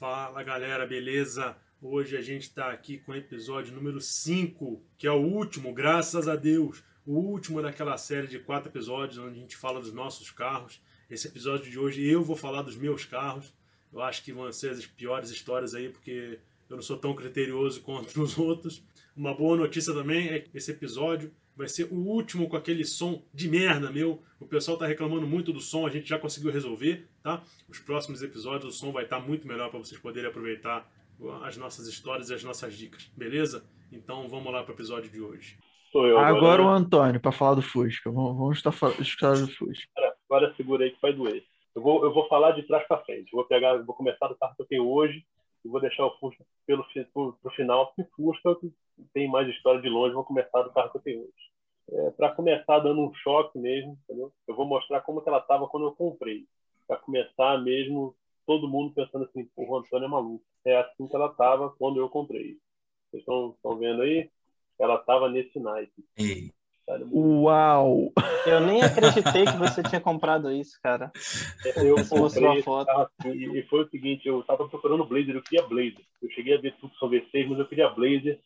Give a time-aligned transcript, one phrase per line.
[0.00, 1.54] Fala galera, beleza?
[1.82, 6.26] Hoje a gente está aqui com o episódio número 5, que é o último, graças
[6.26, 10.30] a Deus, o último daquela série de quatro episódios onde a gente fala dos nossos
[10.30, 10.80] carros.
[11.10, 13.52] Esse episódio de hoje eu vou falar dos meus carros.
[13.92, 16.38] Eu acho que vão ser as piores histórias aí, porque
[16.70, 18.82] eu não sou tão criterioso quanto os outros.
[19.14, 21.30] Uma boa notícia também é que esse episódio
[21.60, 24.22] vai ser o último com aquele som de merda meu.
[24.40, 27.42] O pessoal tá reclamando muito do som, a gente já conseguiu resolver, tá?
[27.68, 30.90] Os próximos episódios o som vai estar tá muito melhor para vocês poderem aproveitar
[31.42, 33.62] as nossas histórias e as nossas dicas, beleza?
[33.92, 35.58] Então vamos lá para o episódio de hoje.
[35.92, 38.10] Sou eu agora, agora o Antônio para falar do Fusca.
[38.10, 39.86] Vamos, vamos estar falando do Fusca.
[40.30, 41.44] Agora segura aí que vai doer.
[41.74, 43.30] Eu vou, eu vou falar de trás para frente.
[43.32, 45.22] Eu vou pegar, vou começar do carro que eu tenho hoje
[45.62, 48.56] e vou deixar o Fusca pelo pro, pro final, porque Fusca
[49.12, 50.14] tem mais história de longe.
[50.14, 51.49] Vou começar do carro que eu tenho hoje
[51.92, 54.32] é, para começar dando um choque mesmo, entendeu?
[54.46, 56.46] Eu vou mostrar como que ela estava quando eu comprei.
[56.86, 58.14] Para começar mesmo,
[58.46, 60.44] todo mundo pensando assim, o Antônio é maluco.
[60.64, 62.56] É assim que ela estava quando eu comprei.
[63.10, 64.30] Vocês estão vendo aí?
[64.78, 66.04] Ela estava nesse naipe.
[67.12, 68.12] Uau!
[68.46, 71.12] Eu nem acreditei que você tinha comprado isso, cara.
[71.76, 72.90] Eu comprei a foto.
[72.90, 76.04] Assim, e foi o seguinte, eu estava procurando Blazer, eu queria Blazer.
[76.20, 78.40] Eu cheguei a ver tudo sobre V6, mas eu queria Blazer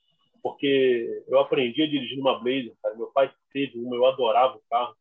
[0.44, 2.94] porque eu aprendi a dirigir numa Blazer, cara.
[2.94, 4.94] Meu pai teve uma, eu adorava o carro.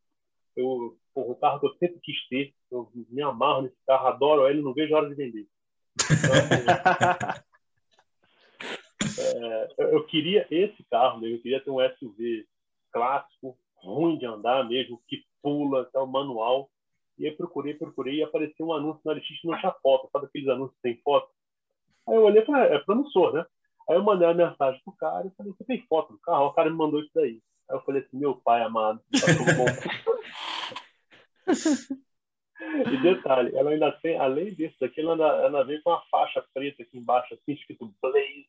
[0.56, 4.48] Eu, porra, o carro que eu sempre quis ter, eu me amarro nesse carro, adoro
[4.48, 5.46] ele, não vejo a hora de vender.
[5.96, 6.32] Então,
[9.18, 11.36] é, eu queria esse carro, mesmo.
[11.36, 12.46] eu queria ter um SUV
[12.90, 16.70] clássico, ruim de andar mesmo, que pula, até o manual.
[17.18, 20.24] E aí procurei, procurei, e apareceu um anúncio na LX que não tinha foto, sabe
[20.24, 21.28] aqueles anúncios sem foto?
[22.08, 23.44] Aí eu olhei e falei, é, é promissor, né?
[23.88, 26.46] Aí eu mandei uma mensagem pro cara e falei, você tem foto do carro?
[26.46, 27.40] O cara me mandou isso daí.
[27.70, 29.26] Aí eu falei assim, meu pai amado, tá
[32.86, 36.42] E detalhe, ela ainda tem, além disso daqui, ela ainda, ela vem com uma faixa
[36.54, 38.44] preta aqui embaixo, assim, escrito Blazer.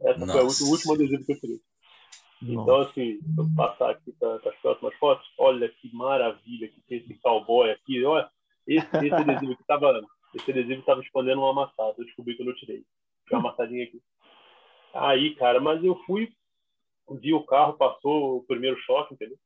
[0.00, 0.32] Essa Nossa.
[0.32, 1.60] foi o último adesivo que eu fiz.
[2.42, 5.26] Então, assim, vou passar aqui para as próximas fotos.
[5.38, 8.04] Olha que maravilha que tem esse cowboy aqui.
[8.04, 8.28] Olha,
[8.66, 10.02] esse, esse adesivo que estava
[10.34, 11.94] esse adesivo estava escondendo um amassado.
[11.98, 12.84] Eu descobri que eu não tirei.
[13.26, 14.00] Tinha uma amassadinha aqui.
[14.98, 16.32] Aí, cara, mas eu fui,
[17.20, 19.36] vi o carro, passou o primeiro choque, entendeu?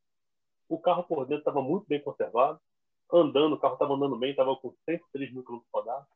[0.68, 2.60] O carro por dentro estava muito bem conservado,
[3.12, 6.06] andando, o carro estava andando bem, estava com 103 mil quilômetros rodados.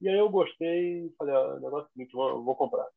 [0.00, 2.88] E aí eu gostei, falei, ah, negócio é o seguinte, vou, vou comprar.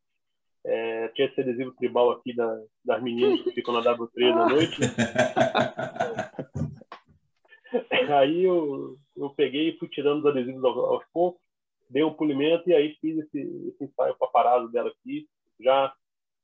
[0.63, 4.79] É, tinha esse adesivo tribal aqui da, das meninas que ficam na W3 à noite.
[8.11, 11.41] aí eu, eu peguei e fui tirando os adesivos aos, aos poucos,
[11.89, 15.27] dei um polimento e aí fiz esse, esse ensaio paparazzo dela aqui,
[15.59, 15.93] já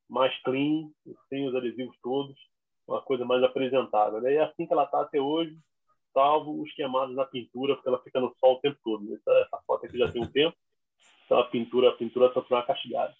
[0.10, 0.90] mais clean,
[1.30, 2.36] sem os adesivos todos,
[2.88, 4.20] uma coisa mais apresentável.
[4.22, 4.34] Né?
[4.34, 5.58] E é assim que ela está até hoje,
[6.14, 9.14] salvo os queimados na pintura, porque ela fica no sol o tempo todo.
[9.16, 10.56] Essa, essa foto aqui já tem um tempo,
[11.26, 13.16] então a pintura, a pintura só foi uma castigada.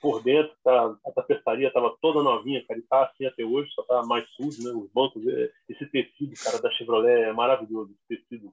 [0.00, 3.82] Por dentro, tá, a tapeçaria estava toda novinha, cara, e tá assim até hoje, só
[3.82, 4.70] tá mais sujo, né?
[4.70, 8.52] Os bancos, é, esse tecido, cara, da Chevrolet é maravilhoso, esse tecido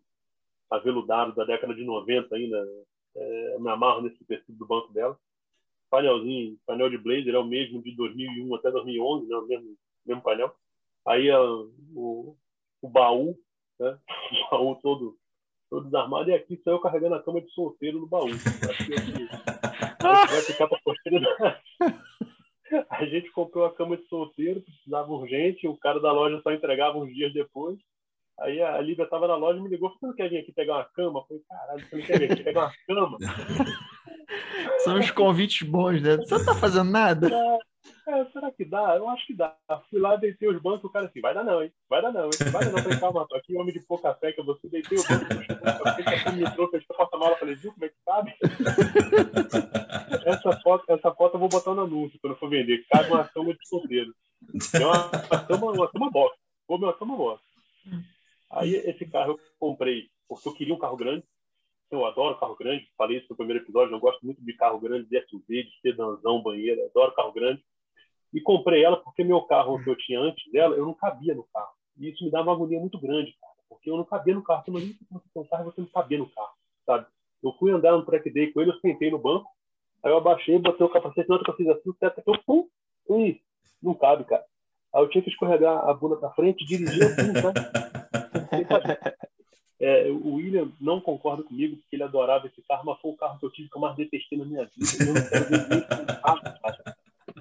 [0.70, 2.68] aveludado da década de 90 ainda.
[3.16, 5.18] É, me amarro nesse tecido do banco dela
[5.90, 9.36] painelzinho, painel de Blazer é o mesmo de 2001 até 2011, né?
[9.36, 10.54] o mesmo, mesmo painel.
[11.08, 12.36] Aí a, o,
[12.82, 13.38] o baú,
[13.80, 13.98] né?
[14.48, 15.18] o baú todo,
[15.70, 18.28] todo desarmado, e aqui só eu carregando a cama de solteiro no baú.
[20.58, 21.62] para posteridade.
[22.90, 27.00] A gente comprou a cama de solteiro, precisava urgente, o cara da loja só entregava
[27.00, 27.80] uns dias depois.
[28.40, 30.76] Aí a Lívia estava na loja e me ligou, você não quer vir aqui pegar
[30.76, 31.20] uma cama?
[31.20, 33.18] Eu falei, caralho, você não quer vir aqui pegar uma cama?
[34.80, 36.18] São os convites bons, né?
[36.18, 37.30] Você não tá fazendo nada?
[38.08, 38.96] É, será que dá?
[38.96, 39.56] Eu acho que dá.
[39.90, 41.72] Fui lá, deitei os bancos, o cara assim, vai dar não, hein?
[41.90, 42.32] Vai dar não, hein?
[42.52, 42.84] Vai dar não.
[42.84, 45.26] Falei, calma, aqui, homem de pouca fé, que você deitei o banco,
[46.36, 48.36] me trouxe, eu porta mala, falei, viu como é que sabe?
[50.26, 52.86] essa, foto, essa foto eu vou botar no anúncio quando eu for vender.
[52.92, 54.14] Cabe uma cama de solteiro.
[54.74, 56.38] É uma, uma cama, uma cama box.
[56.68, 57.44] Uma cama box.
[58.52, 61.24] Aí esse carro eu comprei porque eu queria um carro grande,
[61.92, 65.10] eu adoro carro grande, falei isso no primeiro episódio, eu gosto muito de carro grande,
[65.10, 67.64] de SUV, de sedanzão, banheiro, adoro carro grande.
[68.34, 71.44] E comprei ela porque meu carro que eu tinha antes dela, eu não cabia no
[71.52, 71.72] carro.
[71.98, 74.64] E isso me dava uma agonia muito grande, cara, porque eu não cabia no carro.
[74.68, 76.54] Imagina se você tem um carro e você não cabia no carro,
[76.86, 77.08] sabe?
[77.44, 79.50] Eu fui andar no track day com ele, eu sentei no banco,
[80.04, 82.30] aí eu abaixei, botei o capacete, na hora que eu fiz assim, o teto que
[82.30, 82.68] eu, pum,
[83.08, 83.36] pum,
[83.82, 84.46] não cabe, cara.
[84.94, 87.60] Aí eu tinha que escorregar a bunda pra frente, dirigir assim, sabe?
[89.82, 93.40] É, o William não concorda comigo, porque ele adorava esse carro, mas foi o carro
[93.40, 94.88] que eu tive que eu mais detestei na minha vida.
[95.00, 95.88] Eu não quero ver
[96.22, 96.98] carro, cara.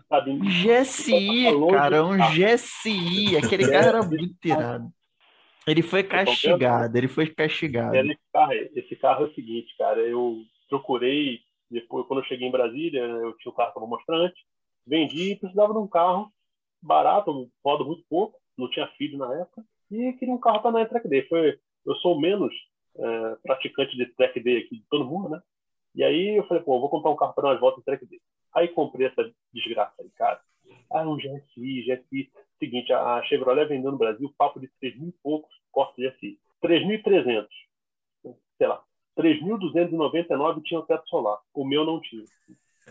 [0.09, 0.39] Sabe?
[0.39, 3.37] GSI, cara, um GSI.
[3.37, 4.93] Aquele é, carro era muito tirado.
[5.67, 7.95] Ele foi castigado, ele foi castigado.
[7.97, 11.41] Esse carro, esse carro é o seguinte, cara, eu procurei
[11.71, 14.43] Depois, quando eu cheguei em Brasília, eu tinha o carro que eu vou mostrar antes.
[14.87, 16.33] Vendi e precisava de um carro
[16.81, 20.87] barato, roda muito pouco, não tinha filho na época, e queria um carro para em
[20.87, 21.23] track day.
[21.29, 21.59] Foi,
[21.89, 22.55] eu sou menos
[22.97, 25.43] é, praticante de track day aqui de todo mundo, né?
[25.95, 28.07] E aí eu falei, pô, vou comprar um carro para dar umas voltas em track
[28.07, 28.21] day.
[28.55, 30.41] Aí comprei essa desgraça aí, cara.
[30.91, 32.31] Ah, um GSI, GSI.
[32.59, 36.39] Seguinte, a Chevrolet vendeu no Brasil papo de 3 mil e poucos cortes GSI.
[36.63, 37.47] 3.300.
[38.59, 38.83] Sei lá.
[39.19, 41.39] 3.299 tinha teto solar.
[41.55, 42.25] O meu não tinha.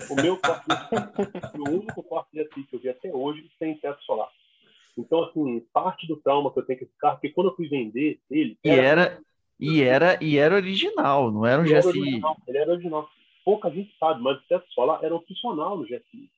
[0.10, 0.66] O meu corte
[1.58, 4.30] o único corte GSI que eu vi até hoje sem teto solar.
[4.98, 7.68] Então, assim, parte do trauma que eu tenho com esse carro, porque quando eu fui
[7.68, 8.58] vender ele.
[8.64, 9.22] E era,
[9.60, 11.78] e era, e era original, não era um GSI.
[11.78, 13.10] Era original, ele era original.
[13.46, 16.30] Pouca gente sabe, mas o teto solar era opcional no GSI.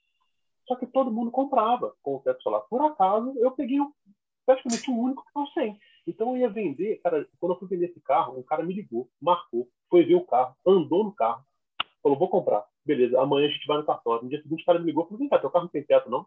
[0.68, 2.62] Só que todo mundo comprava com o teto solar.
[2.70, 3.80] Por acaso, eu peguei
[4.46, 5.80] praticamente o único que estava sem.
[6.06, 9.10] Então eu ia vender, cara, quando eu fui vender esse carro, um cara me ligou,
[9.22, 11.44] marcou, foi ver o carro, andou no carro,
[12.02, 12.66] falou, vou comprar.
[12.86, 14.24] Beleza, amanhã a gente vai no cartório.
[14.24, 15.84] No dia seguinte o cara me ligou e falou, vem cá, teu carro não tem
[15.84, 16.26] teto, não?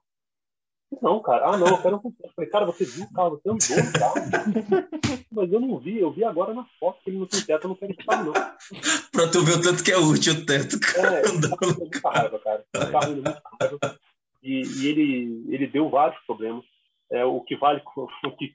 [1.00, 1.46] Não, cara.
[1.46, 2.16] Ah, não, eu quero um teto.
[2.24, 4.14] Eu falei, cara, você viu o carro, você andou no carro.
[5.32, 7.68] Mas eu não vi, eu vi agora na foto que ele não tem teto, eu
[7.68, 8.32] não quero esse carro, não.
[8.32, 11.20] pra tu ver o tanto que é útil o teto, cara.
[11.20, 12.64] É, andando muita raiva, cara.
[12.74, 13.98] O carro é muito raiva.
[14.42, 16.64] E, e, ele, ele deu vários problemas.
[17.10, 18.52] É, o que vale, o que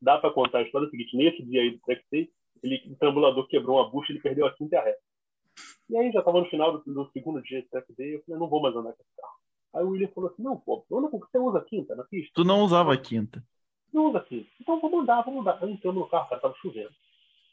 [0.00, 2.30] dá para contar a história é o seguinte: nesse dia aí do track day,
[2.62, 4.96] ele, o tambulador quebrou uma bucha e ele perdeu a quinta e a ré.
[5.90, 8.40] E aí já estava no final do, do, segundo dia de track day, eu falei:
[8.40, 9.41] não vou mais andar com esse carro.
[9.74, 12.32] Aí o William falou assim: não, pô, anda com você usa quinta na pista?
[12.34, 13.42] Tu não usava quinta.
[13.92, 14.48] Não usa quinta.
[14.60, 15.58] Então vou mandar, vou mandar.
[15.62, 16.90] Aí entramos no carro, cara, tava chovendo.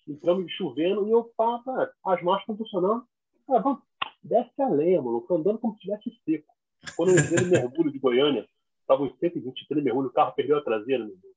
[0.08, 3.06] Entramos chovendo e eu tava, as marchas estão funcionando.
[3.50, 3.80] Ah, vamos,
[4.24, 5.22] desce a lenha, mano.
[5.22, 6.54] Tô andando como se estivesse seco.
[6.96, 8.48] Quando eu entrei no mergulho de Goiânia,
[8.82, 11.36] estava em 123 mergulho, o carro perdeu a traseira, meu Deus,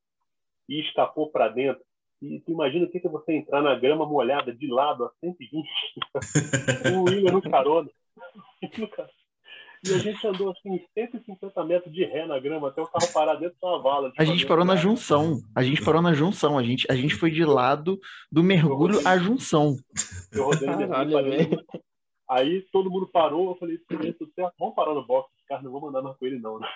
[0.69, 1.83] e escapou para dentro.
[2.21, 5.69] E tu imagina o que é você entrar na grama molhada de lado a 120,
[6.95, 7.91] o William no carona.
[9.85, 13.35] E a gente andou assim 150 metros de ré na grama até o carro parar
[13.35, 14.13] dentro da vala.
[14.17, 15.41] A gente parou na junção.
[15.57, 16.57] A gente parou na junção.
[16.57, 17.99] A gente, a gente foi de lado
[18.31, 19.77] do mergulho à junção.
[20.33, 21.65] Eu rodei no mergulho.
[22.33, 23.79] Aí todo mundo parou, eu falei,
[24.59, 26.67] vamos parar no box, esse carro não vou mandar mais com ele não, né?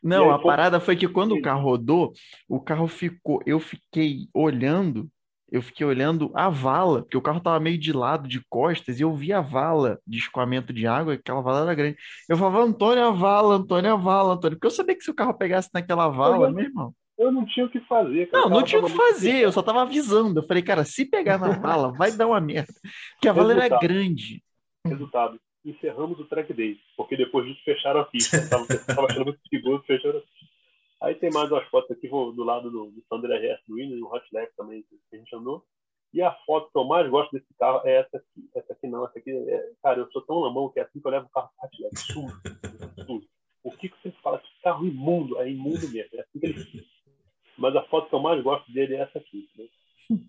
[0.00, 2.12] Não, aí, a parada foi que quando o carro rodou,
[2.48, 5.10] o carro ficou, eu fiquei olhando,
[5.50, 9.02] eu fiquei olhando a vala, porque o carro tava meio de lado, de costas, e
[9.02, 11.96] eu vi a vala de escoamento de água, aquela vala era grande.
[12.28, 15.14] Eu falava, Antônio, a vala, Antônio, a vala, Antônio, porque eu sabia que se o
[15.14, 18.30] carro pegasse naquela vala, meu irmão eu não tinha o que fazer.
[18.30, 18.44] Cara.
[18.44, 20.38] Não, não tinha o que fazer, eu só tava avisando.
[20.38, 22.72] Eu falei, cara, se pegar na vala, vai dar uma merda.
[23.14, 23.72] Porque a vala Resultado.
[23.72, 24.42] era grande.
[24.86, 25.40] Resultado.
[25.64, 28.48] Encerramos o track day, porque depois disso fecharam a pista.
[28.48, 30.37] Tava, tava achando muito perigoso, fecharam a pista.
[31.00, 34.26] Aí tem mais umas fotos aqui do lado do, do RS do Williams, no Hot
[34.32, 35.64] Lap também, que a gente andou.
[36.12, 38.50] E a foto que eu mais gosto desse carro é essa aqui.
[38.54, 41.06] Essa aqui não, essa aqui é, Cara, eu sou tão lamão que é assim que
[41.06, 41.96] eu levo o carro Hot Lap.
[41.98, 42.40] Sujo,
[43.06, 43.28] sujo.
[43.62, 46.10] O Kiko sempre fala que carro imundo, é imundo mesmo.
[46.14, 46.88] É assim que ele
[47.58, 49.48] mas a foto que eu mais gosto dele é essa aqui.
[49.58, 49.66] Né?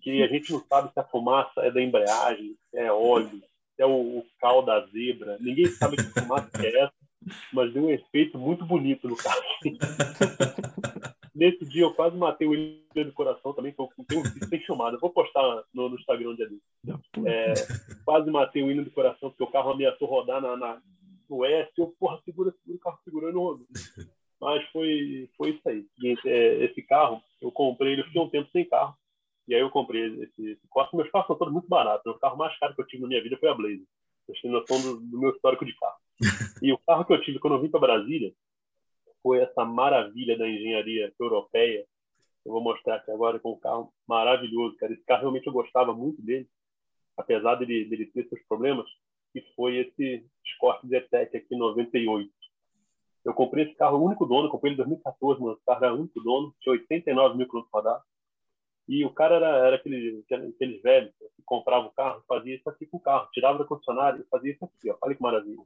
[0.02, 3.40] Que a gente não sabe se a fumaça é da embreagem, é óleo,
[3.78, 5.38] é o, o cal da zebra.
[5.40, 6.92] Ninguém sabe que fumaça é essa,
[7.52, 9.40] mas deu um efeito muito bonito no carro.
[11.34, 14.98] Nesse dia eu quase matei o William do coração também, tenho um vídeo sem chamada.
[14.98, 16.50] Vou postar no, no Instagram um dia
[17.26, 17.54] É,
[18.04, 20.82] quase matei o William do coração, porque o carro ameaçou rodar na, na,
[21.28, 21.70] no S.
[21.78, 23.66] Eu, porra, segura, segura o carro segurando o rodou.
[24.40, 25.86] Mas foi, foi isso aí.
[26.26, 28.94] É, esse carro, eu comprei, ele ficou um tempo sem carro.
[29.46, 30.88] E aí eu comprei esse, esse carro.
[30.94, 32.06] Meus carros são todos muito baratos.
[32.06, 33.86] O carro mais caro que eu tive na minha vida foi a Blazer.
[34.26, 35.99] Vocês têm noção do, do meu histórico de carro.
[36.62, 38.32] E o carro que eu tive quando eu vim para Brasília
[39.22, 41.86] foi essa maravilha da engenharia europeia.
[42.44, 44.92] Eu vou mostrar aqui agora com um carro maravilhoso, cara.
[44.92, 46.48] Esse carro realmente eu gostava muito dele,
[47.16, 48.86] apesar dele, dele ter seus problemas,
[49.32, 52.30] que foi esse Escort Zetec aqui 98.
[53.24, 55.54] Eu comprei esse carro, o único dono, comprei ele em 2014, mano.
[55.54, 58.04] O carro era o único dono, tinha 89 mil quilômetros rodados.
[58.88, 62.86] E o cara era, era aquele, aqueles velhos que comprava o carro, fazia isso aqui
[62.86, 64.96] com o carro, tirava da concessionária e fazia isso aqui, ó.
[65.02, 65.62] Olha que maravilha.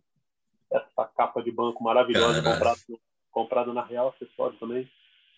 [0.75, 2.79] Essa capa de banco maravilhosa, comprada,
[3.31, 4.89] comprada na Real Acessório também.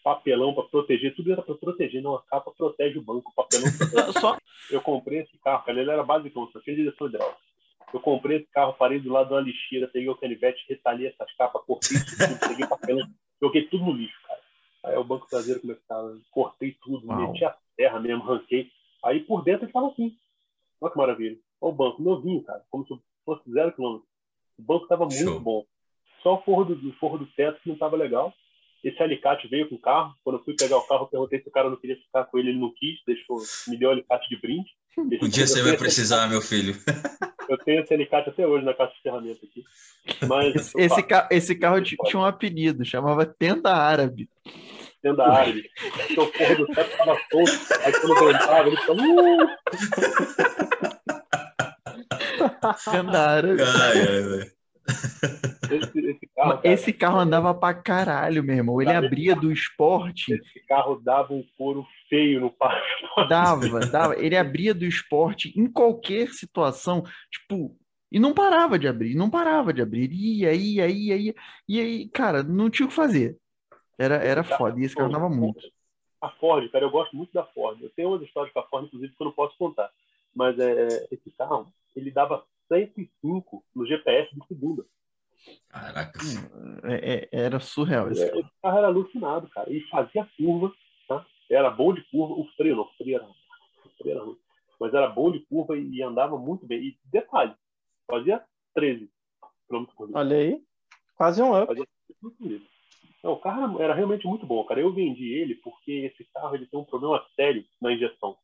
[0.02, 2.14] Papelão para proteger, tudo era para proteger, não.
[2.14, 4.20] A capa protege o banco, papelão protege.
[4.20, 4.38] Só...
[4.70, 7.38] Eu comprei esse carro, cara, ele era basicão, só tinha direção hidráulica.
[7.92, 11.32] Eu comprei esse carro, parei do lado de uma lixeira, peguei o canivete, retalhei essas
[11.36, 13.06] capas, cortei tudo, peguei papelão,
[13.40, 14.40] joguei tudo no lixo, cara.
[14.84, 16.18] Aí o banco traseiro, como é que tava?
[16.30, 17.32] Cortei tudo, Uau.
[17.32, 18.70] meti a terra mesmo, ranquei.
[19.04, 20.16] Aí por dentro ele tava assim.
[20.80, 21.38] Olha que maravilha.
[21.60, 24.06] Olha o banco, novinho, cara, como se fosse zero quilômetro.
[24.58, 25.40] O banco tava muito Show.
[25.40, 25.64] bom.
[26.22, 28.32] Só o forro do, forro do teto que não tava legal.
[28.82, 30.14] Esse alicate veio com o carro.
[30.22, 32.38] Quando eu fui pegar o carro, eu perguntei se o cara não queria ficar com
[32.38, 34.68] ele, ele não quis, deixou, me deu o alicate de brinde.
[35.22, 36.74] Um dia você vai precisar, meu filho.
[37.50, 39.62] Eu tenho esse alicate até hoje na caixa de ferramenta aqui.
[40.26, 44.28] Mas, Esse, esse, ca- esse carro ti- tinha um apelido, chamava Tenda Árabe.
[45.02, 45.70] Tenda árabe.
[46.18, 47.52] O forro do teto tava solto.
[47.84, 49.00] Aí quando eu entrava, ele ficava.
[49.00, 50.95] Uh!
[53.62, 54.56] Ai, ai, velho.
[55.70, 58.80] Esse, esse carro, cara, Esse carro andava pra caralho, meu irmão.
[58.80, 63.28] Ele abria do esporte, esse carro dava um couro feio no parque.
[63.28, 64.16] dava, dava.
[64.16, 67.76] Ele abria do esporte em qualquer situação, tipo,
[68.10, 70.10] e não parava de abrir, não parava de abrir.
[70.12, 71.34] Ia, ia, ia, ia.
[71.68, 73.36] E aí, cara, não tinha o que fazer.
[73.98, 74.78] Era, era foda.
[74.78, 75.60] E esse carro andava muito.
[76.20, 77.80] A Ford, cara, eu gosto muito da Ford.
[77.82, 79.90] Eu tenho umas histórias com a Ford, inclusive, que eu não posso contar.
[80.34, 84.84] Mas é, esse carro, ele dava 105 no GPS de segunda.
[85.68, 86.18] Caraca.
[86.84, 88.40] É- é- era surreal esse carro.
[88.40, 89.72] Esse carro era alucinado, cara.
[89.72, 90.72] E fazia curva,
[91.08, 91.26] tá?
[91.50, 92.34] Era bom de curva.
[92.34, 94.38] O freio não, o freio era, o freio era ruim.
[94.80, 96.80] Mas era bom de curva e, e andava muito bem.
[96.82, 97.54] E detalhe,
[98.06, 98.42] fazia
[98.74, 99.10] 13
[99.68, 100.18] km por litro.
[100.20, 100.62] Olha aí.
[101.16, 101.72] Quase um up.
[103.22, 104.80] Não, o carro era, era realmente muito bom, cara.
[104.80, 108.36] Eu vendi ele porque esse carro ele tem um problema sério na injeção.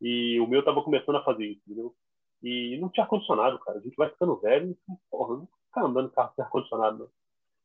[0.00, 1.94] E o meu tava começando a fazer isso, entendeu?
[2.42, 3.78] E não tinha ar-condicionado, cara.
[3.78, 7.08] A gente vai ficando velho e, porra, não fica andando em carro sem ar-condicionado, não.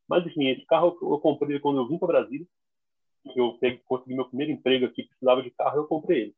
[0.08, 2.48] Mas, enfim, esse carro eu eu comprei quando eu vim para Brasília.
[3.36, 6.36] Eu peguei, consegui meu primeiro emprego aqui, precisava de carro, eu comprei ele.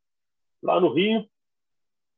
[0.61, 1.27] Lá no Rio,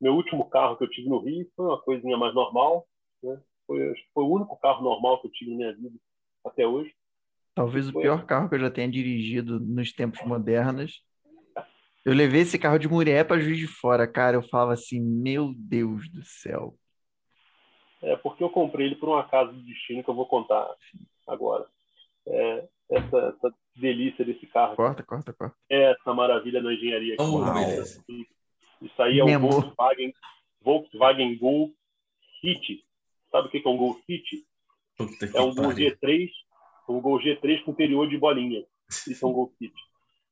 [0.02, 2.88] meu último carro que eu tive no Rio foi uma coisinha mais normal.
[3.22, 3.40] Né?
[3.68, 5.96] Foi, acho que foi o único carro normal que eu tive na minha vida
[6.44, 6.94] até hoje.
[7.54, 8.02] Talvez o Foi.
[8.04, 11.02] pior carro que eu já tenha dirigido nos tempos modernos.
[12.06, 14.38] Eu levei esse carro de Murié para Juiz de Fora, cara.
[14.38, 16.76] Eu falava assim, meu Deus do céu.
[18.02, 20.70] É porque eu comprei ele por um acaso do destino que eu vou contar
[21.28, 21.66] agora.
[22.28, 25.56] É, essa, essa delícia desse carro, Corta, corta, corta.
[25.68, 27.16] essa maravilha na engenharia.
[27.16, 27.24] aqui.
[27.24, 28.86] Oh.
[28.86, 29.40] Isso aí é um.
[29.40, 30.14] Volkswagen,
[30.62, 31.72] Volkswagen Gol
[32.40, 32.84] City.
[33.32, 34.46] Sabe o que é um Gol City?
[34.96, 35.90] Puta É um Gol pariu.
[35.92, 36.30] G3,
[36.88, 38.64] um Gol G3 com interior de bolinha.
[38.90, 39.82] Isso é um Gol City.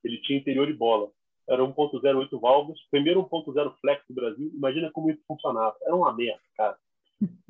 [0.04, 1.10] Ele tinha interior de bola.
[1.48, 4.52] Era 1.08 válvulas, primeiro 1.0 flex do Brasil.
[4.54, 5.76] Imagina como isso funcionava.
[5.82, 6.78] Era uma merda, cara.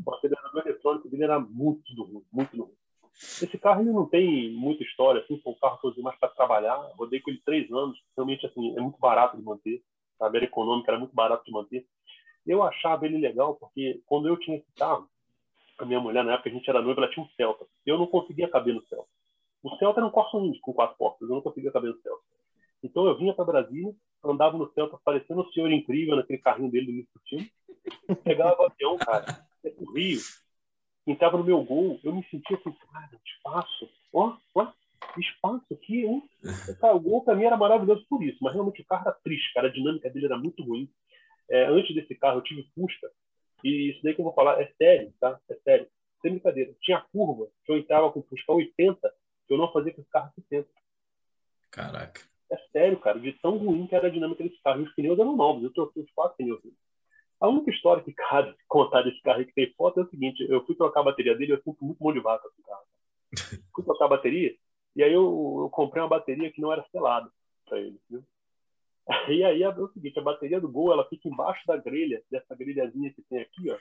[0.06, 2.74] O acelerador eletrônico dele era muito ruim, muito ruim.
[3.16, 6.18] Esse carro ele não tem muita história, assim, foi um carro que eu usei mais
[6.18, 6.76] para trabalhar.
[6.98, 7.98] Rodei com ele três anos.
[8.16, 9.84] Realmente, assim, é muito barato de manter.
[10.18, 10.38] Sabe?
[10.38, 11.86] Era econômico, era muito barato de manter.
[12.46, 15.08] Eu achava ele legal porque quando eu tinha esse carro,
[15.78, 17.66] a minha mulher, na época, a gente era noiva, ela tinha um Celta.
[17.86, 19.08] Eu não conseguia caber no Celta.
[19.64, 22.22] O Celta era um Corsa com quatro portas, eu não conseguia caber no Celta.
[22.84, 26.86] Então eu vinha para Brasília, andava no Celta parecendo um senhor incrível naquele carrinho dele
[26.86, 30.20] do início do pegava o avião, cara, ia pro Rio,
[31.08, 34.72] entrava no meu gol, eu me sentia assim, cara, espaço, ó, ó,
[35.18, 36.24] espaço aqui, hein?
[36.80, 39.54] Cara, o gol para mim era maravilhoso por isso, mas realmente o carro era triste,
[39.54, 40.90] cara, a dinâmica dele era muito ruim.
[41.50, 43.12] É, antes desse carro eu tive Fusca,
[43.64, 45.40] e isso daí que eu vou falar é sério, tá?
[45.50, 45.88] É sério.
[46.22, 46.74] Sem brincadeira.
[46.82, 49.14] Tinha curva que eu entrava com o Fusca 80,
[49.48, 50.68] que eu não fazia com esse carro 70.
[51.72, 52.33] Caraca.
[52.54, 54.82] É sério, cara, de tão ruim que era a dinâmica desse carro.
[54.82, 56.62] E os pneus eram novos, eu troquei os quatro pneus.
[57.42, 60.46] A única história que cabe contar desse carro aí que tem foto é o seguinte:
[60.48, 62.86] eu fui trocar a bateria dele, eu sinto muito mão de vaca esse carro.
[63.74, 64.56] Fui trocar a bateria,
[64.96, 67.28] e aí eu, eu comprei uma bateria que não era selada
[67.66, 68.24] para ele, viu?
[69.28, 72.56] E aí é o seguinte: a bateria do Gol ela fica embaixo da grelha, dessa
[72.56, 73.78] grelhazinha que tem aqui, ó,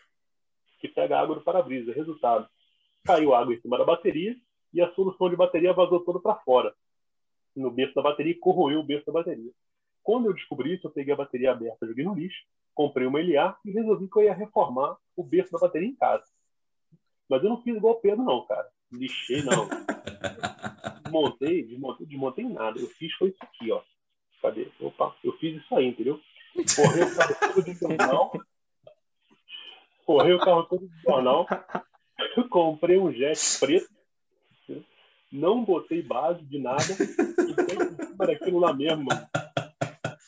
[0.80, 1.92] que pega água do para-brisa.
[1.92, 2.48] Resultado:
[3.04, 4.34] caiu água em cima da bateria
[4.72, 6.74] e a solução de bateria vazou toda para fora
[7.54, 9.50] no berço da bateria e corroeu o berço da bateria.
[10.02, 12.42] Quando eu descobri isso, eu peguei a bateria aberta, joguei no lixo,
[12.74, 16.24] comprei uma LA e resolvi que eu ia reformar o berço da bateria em casa.
[17.28, 18.68] Mas eu não fiz igual o Pedro, não, cara.
[18.90, 19.68] Lixei, não.
[21.12, 22.80] Desmontei, desmontei, desmontei nada.
[22.80, 23.82] Eu fiz foi isso aqui, ó.
[24.40, 24.68] Cadê?
[24.80, 26.18] Opa, eu fiz isso aí, entendeu?
[26.74, 28.32] Correi o carro todo de jornal.
[30.06, 31.46] Correi o carro todo de jornal.
[32.36, 33.88] Eu comprei um jet preto.
[35.32, 36.82] Não botei base de nada.
[36.82, 39.26] Cima daquilo lá mesmo, mano.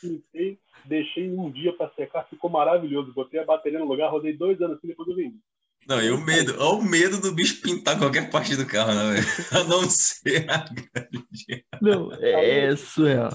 [0.01, 3.13] Fiquei, deixei um dia pra secar, ficou maravilhoso.
[3.13, 5.39] Botei a bateria no lugar, rodei dois anos assim, depois eu vendi.
[5.87, 9.13] Não, e o medo, olha o medo do bicho pintar qualquer parte do carro, né,
[9.13, 9.27] velho?
[9.53, 11.67] A não ser a grande.
[11.83, 13.29] Não, é surreal.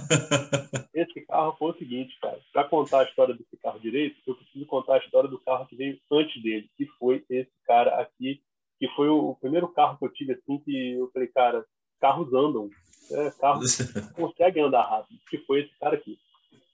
[0.91, 2.39] Esse carro foi o seguinte, cara.
[2.51, 5.75] Pra contar a história desse carro direito, eu preciso contar a história do carro que
[5.75, 8.41] veio antes dele, que foi esse cara aqui,
[8.79, 11.65] que foi o primeiro carro que eu tive assim, que eu falei, cara,
[11.99, 12.69] carros andam.
[13.11, 13.77] É, carros
[14.15, 15.19] conseguem andar rápido.
[15.29, 16.17] Que foi esse cara aqui.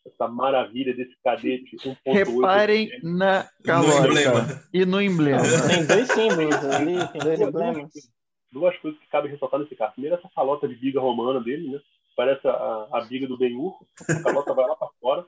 [0.05, 1.97] Essa maravilha desse cadete 1.8.
[2.13, 4.63] Reparem na No calórica emblema.
[4.71, 5.41] e no emblema.
[5.67, 7.91] Tem dois símbolos ali, tem dois emblemas.
[8.51, 9.93] duas coisas que cabe ressaltar nesse carro.
[9.93, 11.79] Primeiro, essa calota de biga romana dele, né?
[12.15, 13.75] Parece a, a biga do Ben-Hur.
[14.07, 15.25] A calota vai lá para fora.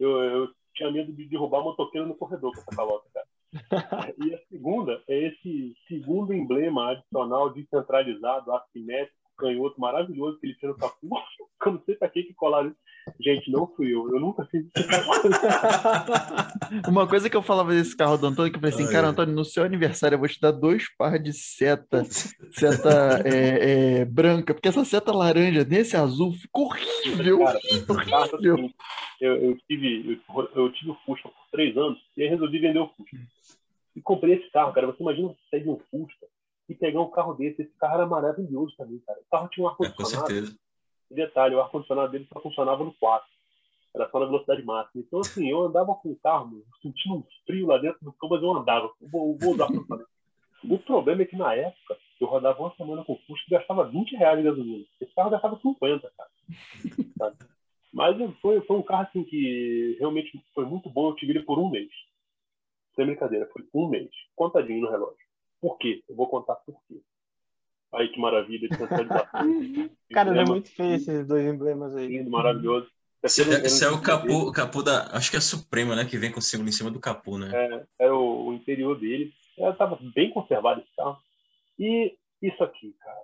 [0.00, 3.26] Eu, eu tinha medo de derrubar motoqueiro no corredor com essa calota, cara.
[4.18, 10.70] E a segunda é esse segundo emblema adicional descentralizado, assimétrico, canhoto maravilhoso que ele tinha
[10.70, 11.18] no capô.
[11.64, 12.76] Eu não sei pra que que colaram isso.
[13.20, 14.08] Gente, não fui eu.
[14.10, 14.72] Eu nunca fiz isso.
[16.88, 19.08] Uma coisa que eu falava desse carro do Antônio, que eu falei assim, Ai, cara.
[19.08, 24.04] Antônio, no seu aniversário eu vou te dar dois par de seta, seta é, é,
[24.04, 27.58] branca, porque essa seta laranja nesse azul ficou horrível, Cara,
[27.88, 28.54] horrível.
[28.54, 28.74] assim,
[29.20, 32.78] eu, eu tive, eu, eu tive o Fusca por três anos e aí resolvi vender
[32.78, 33.16] o Fusca.
[33.96, 34.86] E comprei esse carro, cara.
[34.86, 36.26] Você imagina você sair de um Fusca
[36.68, 37.62] e pegar um carro desse.
[37.62, 39.20] Esse carro era maravilhoso também, cara.
[39.20, 40.58] O carro tinha um É, ar-condicionado.
[41.10, 43.28] E detalhe, o ar-condicionado dele só funcionava no 4.
[43.94, 45.04] Era só na velocidade máxima.
[45.06, 48.32] Então, assim, eu andava com o carro, mano, sentindo um frio lá dentro do carro,
[48.34, 48.90] mas eu andava.
[49.00, 49.68] Eu vou, eu vou usar.
[50.64, 53.84] O problema é que na época, eu rodava uma semana com o Fusca e gastava
[53.84, 54.84] 20 reais de gasolina.
[55.00, 56.30] Esse carro gastava 50, cara.
[57.18, 57.36] Sabe?
[57.92, 61.10] Mas foi, foi um carro assim que realmente foi muito bom.
[61.10, 61.90] Eu tive ele por um mês.
[62.94, 64.10] Sem brincadeira, foi um mês.
[64.36, 65.16] Contadinho no relógio.
[65.60, 66.02] Por quê?
[66.08, 67.00] Eu vou contar por quê.
[67.92, 69.26] Aí que maravilha de centralização.
[70.12, 72.08] Cara, é Emblema muito feio esses dois emblemas aí.
[72.08, 72.88] lindo, maravilhoso.
[73.22, 75.08] Esse Aquele é, esse é era o capô, o capô da.
[75.16, 76.04] Acho que é a Suprema, né?
[76.04, 77.50] Que vem com o símbolo em cima do capô, né?
[77.54, 79.32] É, era o, o interior dele.
[79.56, 81.18] Estava bem conservado esse carro.
[81.78, 83.20] E isso aqui, cara.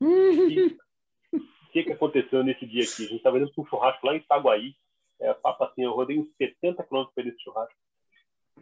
[1.32, 3.04] O que, que aconteceu nesse dia aqui?
[3.04, 4.74] A gente estava indo para um churrasco lá em Itaguaí.
[5.20, 7.78] É, papo assim, eu rodei uns 70 quilômetros para esse churrasco.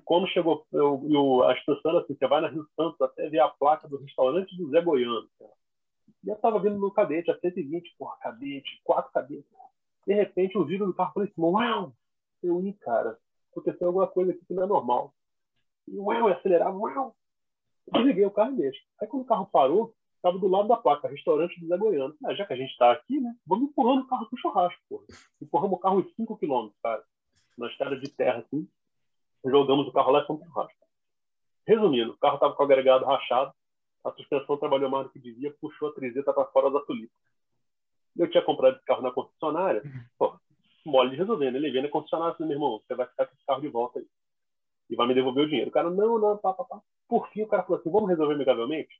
[0.04, 3.40] Quando chegou, eu, eu, a estação era assim, você vai na Rio Santos até ver
[3.40, 5.28] a placa do restaurante do Zé Goiano.
[5.38, 5.52] Cara.
[6.24, 9.46] E eu estava vindo no cadete, a 120, porra, cadete, quatro cadetes.
[10.06, 11.92] De repente, o vidro do carro falou assim, uau!
[12.42, 13.18] Eu, ih, cara,
[13.50, 15.14] aconteceu alguma coisa aqui que não é normal.
[15.86, 17.14] E uau, eu acelerar, uau!
[17.86, 18.66] Eu desliguei o carro e.
[19.00, 22.14] Aí quando o carro parou, estava do lado da placa, restaurante do Zé Goiano.
[22.24, 23.34] Ah, já que a gente está aqui, né?
[23.46, 25.04] Vamos empurrando o carro pro churrasco, porra.
[25.40, 27.02] Empurramos o carro uns 5 km, cara.
[27.56, 28.68] Na estrada de terra, assim.
[29.44, 30.78] Jogamos o carro lá e fomos pro churrasco.
[31.66, 33.52] Resumindo, o carro estava com o agregado rachado,
[34.04, 37.12] a suspensão trabalhou mais do que devia, puxou a trizeta para fora da tulipa.
[38.16, 39.82] Eu tinha comprado esse carro na concessionária,
[40.18, 40.34] pô,
[40.84, 41.58] mole de resolver, né?
[41.58, 44.06] Levei na concessionária, falei, meu irmão, você vai ficar com esse carro de volta aí.
[44.90, 45.68] E vai me devolver o dinheiro.
[45.68, 46.80] O cara, não, não, pá, pá, pá.
[47.06, 48.98] Por fim, o cara falou assim, vamos resolver amigavelmente?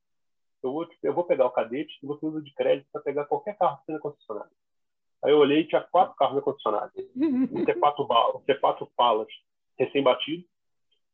[0.63, 3.57] Eu vou, eu vou pegar o cadete e você usa de crédito para pegar qualquer
[3.57, 4.51] carro que tem na concessionária.
[5.25, 6.91] Aí eu olhei e tinha quatro carros na concessionária.
[7.51, 9.29] Um C4, ba- um C4 Palas
[9.79, 10.45] recém-batido,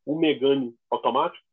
[0.07, 1.45] um Megane automático,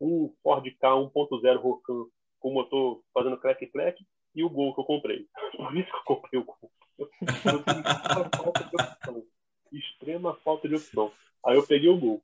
[0.00, 2.06] um Ford K 1.0 Rocan
[2.38, 5.26] com motor fazendo crack-crack e o Gol que eu comprei.
[5.56, 6.70] Por isso que eu comprei o Gol.
[6.98, 9.26] Eu extrema falta de opção.
[9.72, 11.12] Extrema falta de opção.
[11.44, 12.22] Aí eu peguei o Gol.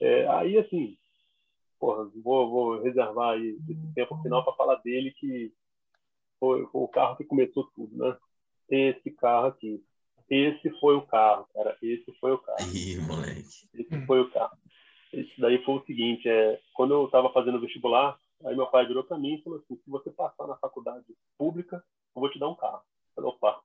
[0.00, 0.96] É, aí, assim,
[1.78, 5.52] porra, vou, vou reservar aí esse tempo final para falar dele, que
[6.38, 8.16] foi, foi o carro que começou tudo, né?
[8.68, 9.82] Esse carro aqui.
[10.28, 11.76] Esse foi o carro, cara.
[11.82, 12.58] Esse foi o carro.
[12.74, 13.68] Ih, moleque.
[13.74, 14.56] Esse foi o carro.
[15.12, 19.04] Esse daí foi o seguinte, é, quando eu estava fazendo vestibular, aí meu pai virou
[19.04, 21.06] para mim e falou assim, se você passar na faculdade
[21.38, 21.82] pública,
[22.14, 22.82] eu vou te dar um carro.
[22.82, 23.62] Eu falei, opa,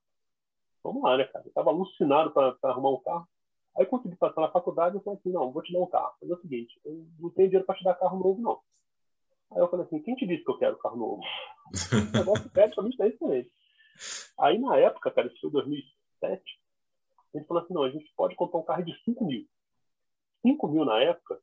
[0.82, 1.44] vamos lá, né, cara?
[1.44, 3.28] Eu estava alucinado para arrumar um carro.
[3.76, 6.14] Aí eu consegui passar na faculdade, eu falei assim, não, vou te dar um carro.
[6.20, 8.60] Mas é o seguinte, eu não tenho dinheiro para te dar carro novo, não.
[9.52, 11.22] Aí eu falei assim, quem te disse que eu quero carro novo?
[12.14, 13.50] O negócio pede pra mim é excelente.
[14.38, 15.50] Aí na época, cara, isso foi
[16.22, 16.42] 2007,
[17.34, 19.46] a gente falou assim, não, a gente pode comprar um carro de 5 mil.
[20.42, 21.40] 5 mil na época,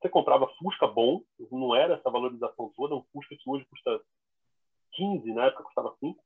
[0.00, 4.00] você comprava Fusca bom, não era essa valorização toda, um Fusca que hoje custa
[4.92, 6.18] 15, na época custava 5.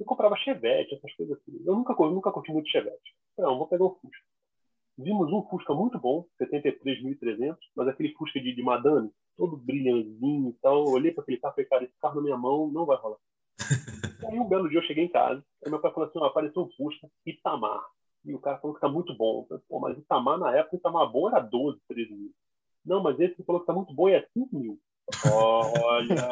[0.00, 1.60] E comprava Chevette, essas coisas assim.
[1.66, 3.16] Eu nunca, eu nunca curti muito Chevette.
[3.36, 4.24] Não, vou pegar o Fusca.
[4.96, 10.52] Vimos um Fusca muito bom, 73.300, mas aquele Fusca de, de Madame, todo brilhantinho e
[10.60, 10.84] tal.
[10.84, 12.96] Eu olhei para aquele carro e falei, cara, esse carro na minha mão não vai
[12.96, 13.18] rolar.
[14.26, 16.62] aí um belo dia eu cheguei em casa, aí meu pai falou assim, ó, apareceu
[16.62, 17.82] um Fusca Itamar.
[18.24, 19.46] E o cara falou que tá muito bom.
[19.48, 22.32] Falei, Pô, mas Itamar na época, Itamar bom era 12, 13 mil.
[22.84, 24.78] Não, mas esse que falou que tá muito bom é 5 mil.
[25.32, 26.28] Olha,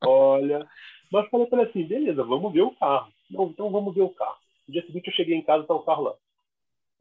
[0.06, 0.68] olha.
[1.12, 3.12] Mas falei pra ele assim, beleza, vamos ver o carro.
[3.30, 4.38] Não, então vamos ver o carro.
[4.66, 6.14] No dia seguinte eu cheguei em casa e tá o carro lá.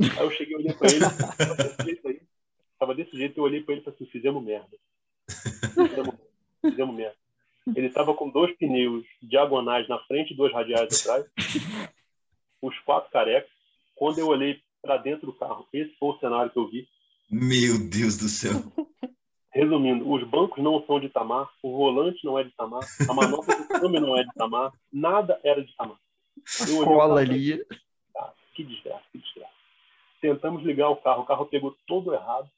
[0.01, 2.21] Aí eu cheguei, olhei pra ele, tava desse jeito aí.
[2.77, 4.77] Tava desse jeito, eu olhei pra ele e falei assim, fizemos merda.
[5.73, 6.15] Fizemos,
[6.69, 7.15] fizemos merda.
[7.75, 11.25] Ele tava com dois pneus diagonais na frente e dois radiais atrás.
[12.61, 13.49] Os quatro carecas.
[13.95, 16.87] Quando eu olhei pra dentro do carro, esse foi o cenário que eu vi.
[17.29, 18.51] Meu Deus do céu.
[19.51, 23.55] Resumindo, os bancos não são de Itamar, o volante não é de Itamar, a manobra
[23.55, 25.97] do câmbio não é de Itamar, nada era de Itamar.
[26.67, 27.65] Eu olhei o Cola ali.
[28.17, 29.53] Ah, que desgraça, que desgraça.
[30.19, 32.49] Tentamos ligar o carro, o carro pegou todo errado,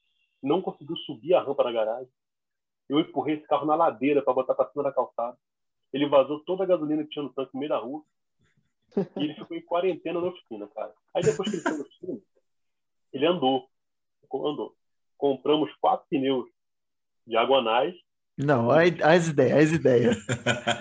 [0.41, 2.09] não conseguiu subir a rampa na garagem.
[2.87, 5.37] Eu empurrei esse carro na ladeira para botar para cima da calçada.
[5.91, 8.03] Ele vazou toda a gasolina que tinha no tanque no meio da rua.
[9.17, 10.93] E ele ficou em quarentena na oficina, cara.
[11.13, 12.19] Aí depois que ele foi na oficina,
[13.13, 13.67] ele andou.
[14.33, 14.75] Andou.
[15.17, 16.49] Compramos quatro pneus
[17.25, 17.95] diagonais.
[18.37, 20.17] Não, as ideias, as ideias.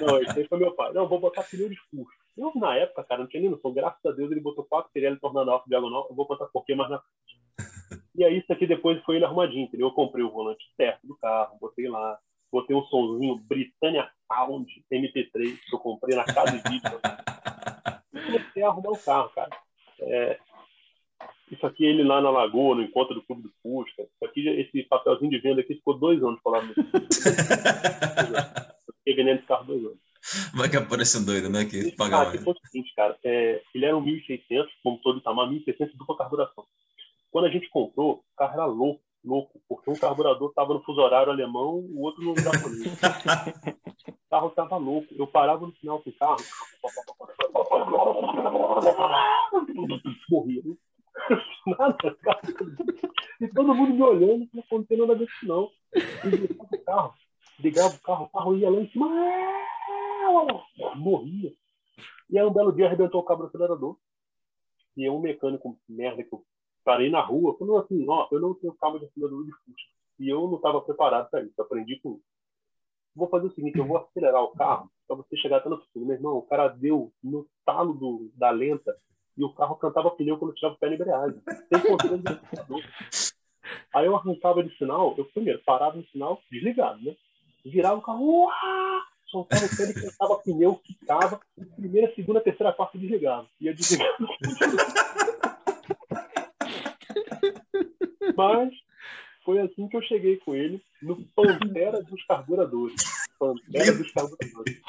[0.01, 0.93] Não, aí foi meu pai.
[0.93, 2.25] Não, vou botar pneu de fusto.
[2.37, 3.73] Eu, na época, cara, não tinha nem noção.
[3.73, 6.07] Graças a Deus, ele botou quatro Pirelli tornando alto diagonal.
[6.11, 7.44] Eu vou contar por quê mais na frente.
[8.15, 9.89] E aí, isso aqui depois foi ele arrumadinho, entendeu?
[9.89, 12.19] Eu comprei o volante certo do carro, botei lá,
[12.53, 17.01] botei um somzinho Britannia Sound MP3 que eu comprei na casa de vídeo.
[18.15, 19.51] E comecei a arrumar o carro, cara.
[20.01, 20.39] É,
[21.51, 24.03] isso aqui, ele lá na Lagoa, no encontro do Clube do Fusca.
[24.03, 26.73] Isso aqui, esse papelzinho de venda aqui ficou dois anos falando.
[28.99, 29.99] Fiquei vendendo esse carro dois anos.
[30.55, 31.65] Vai que aparece um doido, né?
[31.65, 32.43] Que paga ah, mais.
[32.43, 33.19] foi o seguinte, cara.
[33.25, 36.65] É, ele era um 1.600, como todo Itamar, 1.600 dupla carburação.
[37.35, 41.01] Quando a gente comprou, o carro era louco, louco, porque um carburador estava no fuso
[41.01, 42.87] horário alemão, o outro no japonês.
[44.07, 45.13] o carro estava louco.
[45.19, 46.37] Eu parava no final com o carro,
[50.31, 50.63] morria.
[52.23, 52.41] Cara.
[53.41, 55.73] E todo mundo me olhando, não aconteceu nada disso, não.
[56.25, 57.15] Ligava o carro,
[57.59, 59.09] ligava o carro, o carro ia lá em cima,
[60.95, 61.53] morria.
[62.31, 63.97] E aí um belo dia arrebentou o cabo do acelerador.
[64.97, 66.45] E um mecânico merda que eu
[66.85, 69.95] parei na rua, falou assim, ó, eu não tenho cabo de acelerador de Fusca.
[70.21, 72.25] E eu não estava preparado para isso, aprendi com isso.
[73.17, 76.05] Vou fazer o seguinte, eu vou acelerar o carro para você chegar até no oficina.
[76.05, 78.97] Meu irmão, o cara deu no talo do, da lenta
[79.37, 81.41] e o carro cantava pneu quando tirava o pé na embreagem.
[81.69, 82.83] Sem controle acelerador.
[83.95, 87.17] Aí eu arrancava de sinal, eu primeiro parava no sinal, desligado, né?
[87.65, 89.05] Virava o carro, uá!
[89.35, 91.41] soltava o pé, ele cantava pneu, ficava,
[91.77, 93.49] primeira, segunda, terceira, quarta desligava.
[93.61, 94.29] Ia desligando.
[98.37, 98.73] Mas
[99.45, 102.97] foi assim que eu cheguei com ele no Pantera dos Carburadores.
[103.39, 104.81] Pantera dos Carburadores.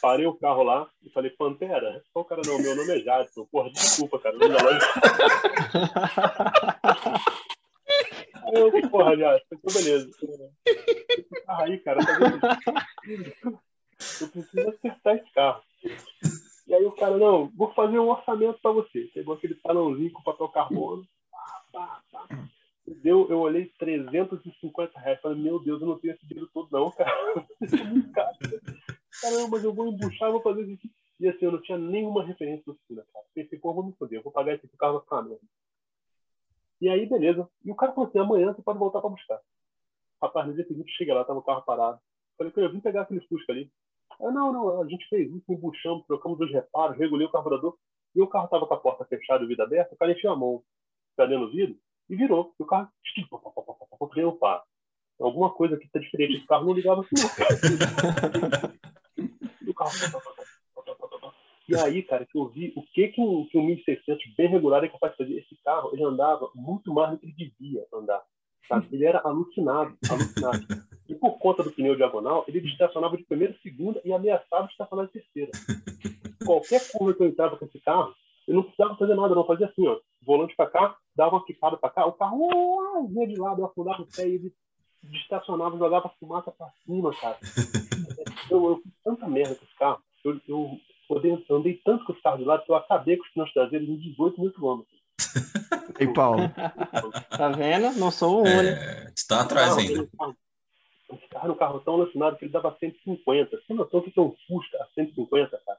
[0.00, 2.02] Parei o carro lá e falei, Pantera?
[2.12, 3.46] Pô, cara, não, meu nome é Jadson.
[3.46, 4.36] Porra, desculpa, cara.
[4.36, 4.48] Não
[8.46, 10.10] Aí eu, porra, Jadson, então beleza.
[11.46, 12.58] Carro aí, cara, tá?
[14.20, 15.62] Eu preciso acertar esse carro.
[16.66, 19.08] E aí o cara, não, vou fazer um orçamento pra você.
[19.14, 21.06] Pegou aquele talãozinho com papel carbono
[21.76, 22.26] pá, pá.
[23.02, 25.20] Deu, eu olhei 350 reais.
[25.20, 27.12] Falei, meu Deus, eu não tenho esse dinheiro todo, não, cara.
[29.20, 30.88] Caramba, mas eu vou embuchar, vou fazer isso.
[31.20, 33.24] E assim, eu não tinha nenhuma referência do oficina, cara.
[33.34, 35.46] Pensei, pô, vou me foder, eu vou pagar esse carro, vai ficar.
[36.80, 37.48] E aí, beleza.
[37.64, 39.40] E o cara falou assim: amanhã você pode voltar pra buscar.
[40.22, 41.98] Rapaz, no dia seguinte, chega lá, tava o carro parado.
[42.38, 43.70] Falei, eu vim pegar aquele Fusca ali.
[44.20, 47.76] Ah, não, não, a gente fez isso, embuchamos, trocamos os reparos, regulei o carburador.
[48.14, 50.30] E o carro tava com a porta fechada e o vidro aberto, o cara encheu
[50.32, 50.62] a mão
[51.16, 51.76] cadê no vidro
[52.08, 52.54] e virou.
[52.58, 52.88] E o carro,
[54.08, 54.64] falei, opa,
[55.20, 56.36] alguma coisa que está diferente.
[56.36, 57.16] Esse carro não ligava assim,
[59.66, 59.90] o carro,
[61.68, 64.84] e aí, cara, que eu vi o que, que, um, que um 1600 bem regular
[64.84, 65.38] é capaz de fazer.
[65.38, 68.22] Esse carro, ele andava muito mais do que ele devia andar.
[68.68, 68.86] Sabe?
[68.92, 70.64] Ele era alucinado, alucinado.
[71.08, 75.06] E por conta do pneu diagonal, ele estacionava de primeira, segunda e ameaçava de estacionar
[75.06, 75.50] de terceira.
[76.44, 78.14] Qualquer curva que eu entrava com esse carro,
[78.46, 79.98] eu não precisava fazer nada, não fazia assim, ó.
[80.22, 83.66] Volante para cá, dava uma quicada para cá, o carro uh, vinha de lado, eu
[83.66, 84.54] afundava o pé e ele
[85.12, 87.38] estacionava, jogava fumaça para cima, cara.
[88.48, 90.00] Eu, eu fiz tanta merda com esse carro.
[90.24, 90.80] Eu, eu,
[91.48, 93.88] eu andei tanto com esse carro de lado que eu acabei com os pneus traseiros
[93.88, 94.96] em 18 mil quilômetros.
[95.98, 96.42] E Paulo?
[97.36, 97.98] tá vendo?
[97.98, 98.56] Não sou o único.
[98.56, 100.08] É, está atrás ainda.
[101.12, 103.50] Esse carro era um carro tão alucinado que ele dava 150.
[103.56, 105.78] Você notou que é um Fusca a 150, cara?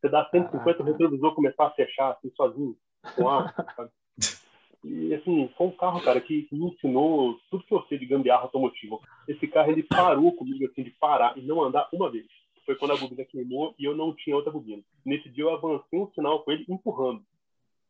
[0.00, 2.76] Você dá 150, o retrovisor começar a fechar assim, sozinho,
[3.16, 3.54] com ar.
[3.76, 3.90] Sabe?
[4.82, 8.44] E assim, foi um carro, cara, que me ensinou tudo que eu sei de gambiarra
[8.44, 8.98] automotiva.
[9.28, 12.26] Esse carro, ele parou comigo, assim, de parar e não andar uma vez.
[12.64, 14.82] Foi quando a bobina queimou e eu não tinha outra bobina.
[15.04, 17.22] Nesse dia eu avancei um sinal com ele empurrando.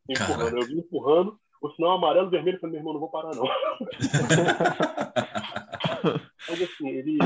[0.09, 0.39] Empurrando.
[0.39, 0.57] Caraca.
[0.57, 3.45] Eu vim empurrando, o sinal amarelo, vermelho, eu falei, meu irmão, não vou parar, não.
[6.49, 7.19] Mas assim, ele,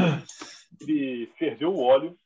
[0.80, 2.16] ele ferveu o óleo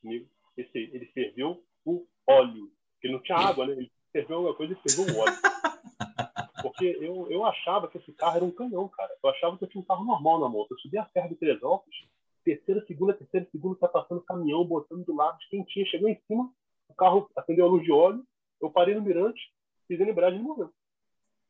[0.00, 0.26] comigo.
[0.56, 2.70] Esse, ele ferveu o óleo.
[2.94, 3.74] Porque não tinha água, né?
[3.74, 5.34] Ele ferveu alguma coisa e ferveu o óleo.
[6.62, 9.12] Porque eu, eu achava que esse carro era um canhão, cara.
[9.22, 10.70] Eu achava que eu tinha um carro normal na moto.
[10.70, 11.96] Eu subi a serra de Teresópolis,
[12.44, 16.50] terceira, segunda, terceira, segunda, tá passando caminhão, botando do lado, quentinha, chegou em cima,
[16.88, 18.24] o carro acendeu a luz de óleo,
[18.60, 19.40] eu parei no mirante,
[19.86, 20.70] fiz a lembragem e morreu.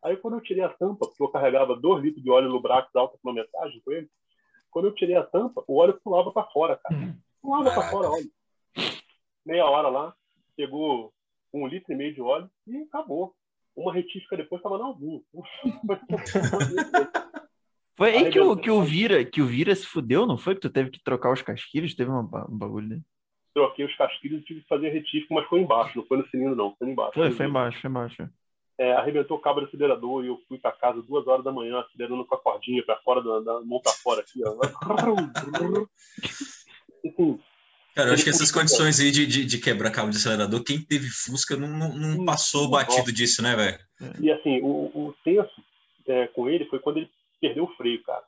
[0.03, 2.91] Aí quando eu tirei a tampa, porque eu carregava 2 litros de óleo no braço
[2.95, 4.11] alta quilometragem com ele,
[4.71, 7.15] quando eu tirei a tampa, o óleo pulava para fora, cara.
[7.41, 8.31] Pulava para fora óleo.
[9.45, 10.17] Meia hora lá,
[10.57, 11.13] pegou
[11.53, 13.35] um litro e meio de óleo e acabou.
[13.77, 15.21] Uma retífica depois estava na algum.
[17.97, 20.55] Foi aí que o, que o Vira, que o Vira se fudeu, não foi?
[20.55, 23.03] Que tu teve que trocar os casquilhos, teve uma, um bagulho dele.
[23.55, 26.57] troquei os casquilhos e tive que fazer retífico, mas foi embaixo, não foi no cilindro,
[26.57, 27.13] não, foi embaixo.
[27.15, 28.29] Foi, foi embaixo, foi embaixo.
[28.79, 31.81] É, arrebentou o cabo do acelerador e eu fui pra casa duas horas da manhã,
[31.81, 34.57] acelerando com a cordinha pra fora, da, da mão pra fora aqui, ó.
[37.05, 37.39] Assim,
[37.95, 40.81] Cara, eu acho que essas condições aí de, de, de quebrar cabo de acelerador, quem
[40.81, 43.79] teve Fusca não, não, não passou batido disso, né, velho?
[44.21, 45.63] E assim, o, o tenso
[46.07, 48.25] é, com ele foi quando ele perdeu o freio, cara.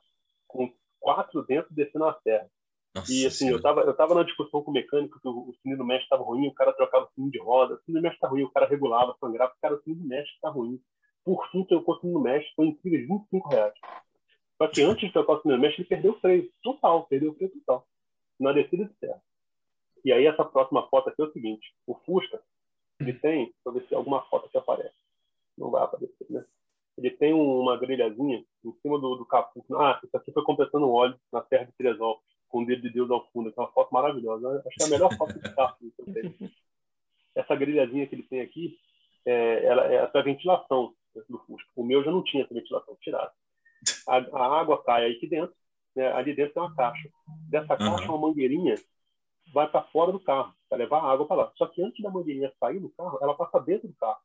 [0.47, 2.47] Com quatro dentro descendo a serra.
[2.93, 5.55] Nossa E assim, eu tava, eu tava na discussão com o mecânico que o, o
[5.61, 8.27] cilindro mestre tava ruim, o cara trocava o cilindro de roda, o cilindro mestre tá
[8.27, 10.79] ruim, o cara regulava, sangrava, o cara, o cilindro mestre tá ruim.
[11.23, 13.73] Por fim, trocou o cilindro mestre, foi incrível, 25 reais.
[14.57, 17.35] Só que antes de trocar o cilindro mestre, ele perdeu o freio total, perdeu o
[17.35, 17.85] freio total.
[18.39, 19.21] Na descida de serra.
[20.05, 22.39] E aí essa próxima foto aqui é o seguinte, o Fusca,
[22.99, 24.95] ele tem, deixa eu ver se alguma foto que aparece.
[25.57, 26.45] Não vai aparecer, né?
[26.97, 29.65] Ele tem um- uma grelhazinha em cima do, do capô.
[29.73, 33.09] Ah, isso aqui foi completando óleo na Serra de Teresópolis, com o dedo de Deus
[33.09, 33.49] ao fundo.
[33.49, 34.63] É uma foto maravilhosa.
[34.65, 36.35] Acho que é a melhor foto de carro que eu tenho.
[37.35, 38.77] Essa grelhazinha que ele tem aqui,
[39.25, 40.93] é, ela é essa ventilação
[41.27, 41.69] do Fusca.
[41.75, 43.31] O meu já não tinha essa ventilação, tiraram.
[44.07, 45.53] A, a água cai aqui dentro,
[45.95, 46.11] né?
[46.13, 47.09] ali dentro tem uma caixa.
[47.49, 48.15] Dessa caixa, Aham.
[48.15, 48.75] uma mangueirinha
[49.55, 51.51] vai para fora do carro, para levar a água para lá.
[51.55, 54.19] Só que antes da mangueirinha sair do carro, ela passa dentro do carro.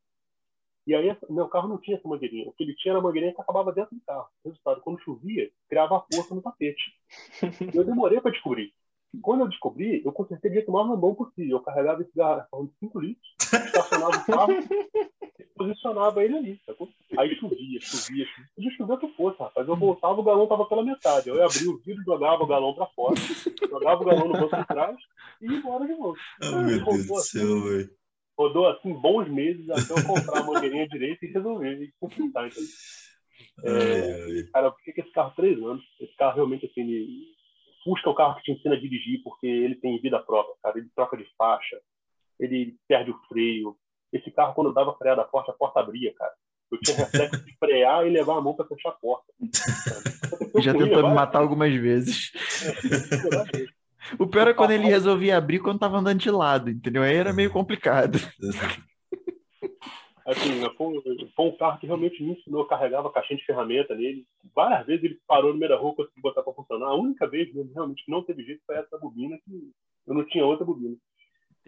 [0.85, 2.49] E aí, meu carro não tinha essa mangueirinha.
[2.49, 4.27] O que ele tinha era a mangueirinha que acabava dentro do carro.
[4.45, 6.83] Resultado, quando chovia, criava força no tapete.
[7.73, 8.75] Eu demorei para descobrir.
[9.23, 11.59] Quando eu descobri, eu consertei de jeito mais bom possível.
[11.59, 14.53] Eu carregava esse garrafão de 5 litros, estacionava o carro
[15.57, 16.61] posicionava ele ali.
[16.65, 16.89] sacou?
[17.19, 18.27] Aí chovia, chovia, chovia.
[18.55, 19.67] Podia chover o que fosse, rapaz.
[19.67, 21.29] Eu voltava, o galão tava pela metade.
[21.29, 23.17] Eu abria o vidro, jogava o galão para fora,
[23.69, 24.97] jogava o galão no banco de trás
[25.41, 26.17] e ia embora de novo.
[26.43, 27.91] Oh, meu Deus do céu, velho.
[28.39, 32.49] Rodou assim bons meses até eu comprar a mangueirinha direita e resolver e consertar.
[32.49, 32.63] Então,
[33.67, 34.43] ai.
[34.53, 35.85] cara, por que que esse carro três anos?
[36.01, 37.35] Esse carro realmente assim, ele...
[37.85, 40.79] Fusca é o carro que te ensina a dirigir porque ele tem vida própria, cara.
[40.79, 41.81] Ele troca de faixa,
[42.39, 43.77] ele perde o freio.
[44.13, 46.33] Esse carro, quando dava freada forte, a porta abria, cara.
[46.71, 49.33] Eu tinha reflexo de frear e levar a mão para fechar a porta.
[50.61, 52.33] Já tentou me matar algumas vezes.
[54.19, 57.03] O pior é quando ele resolvia abrir quando tava andando de lado, entendeu?
[57.03, 58.19] Aí era meio complicado.
[60.27, 61.03] Assim, foi,
[61.35, 64.25] foi um carro que realmente me ensinou, eu carregava a caixinha de ferramenta nele.
[64.55, 66.87] Várias vezes ele parou no meio da rua, consegui botar para funcionar.
[66.87, 69.73] A única vez mesmo, realmente, que não teve jeito foi essa bobina, que
[70.07, 70.97] eu não tinha outra bobina.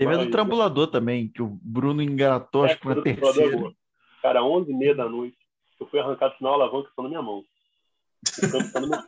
[0.05, 3.75] Teve a do trambulador também, que o Bruno engatou, acho que controlador terceira.
[4.23, 5.37] Cara, 11 e meia da noite,
[5.81, 7.45] eu fui arrancado sinal, alavanca ficou na minha mão.
[8.73, 9.03] Tá meu-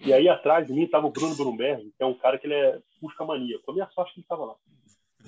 [0.00, 2.54] E aí atrás de mim tava o Bruno Brumberg, que é um cara que ele
[2.54, 3.70] é busca maníaco.
[3.70, 4.54] A minha sorte que ele tava lá.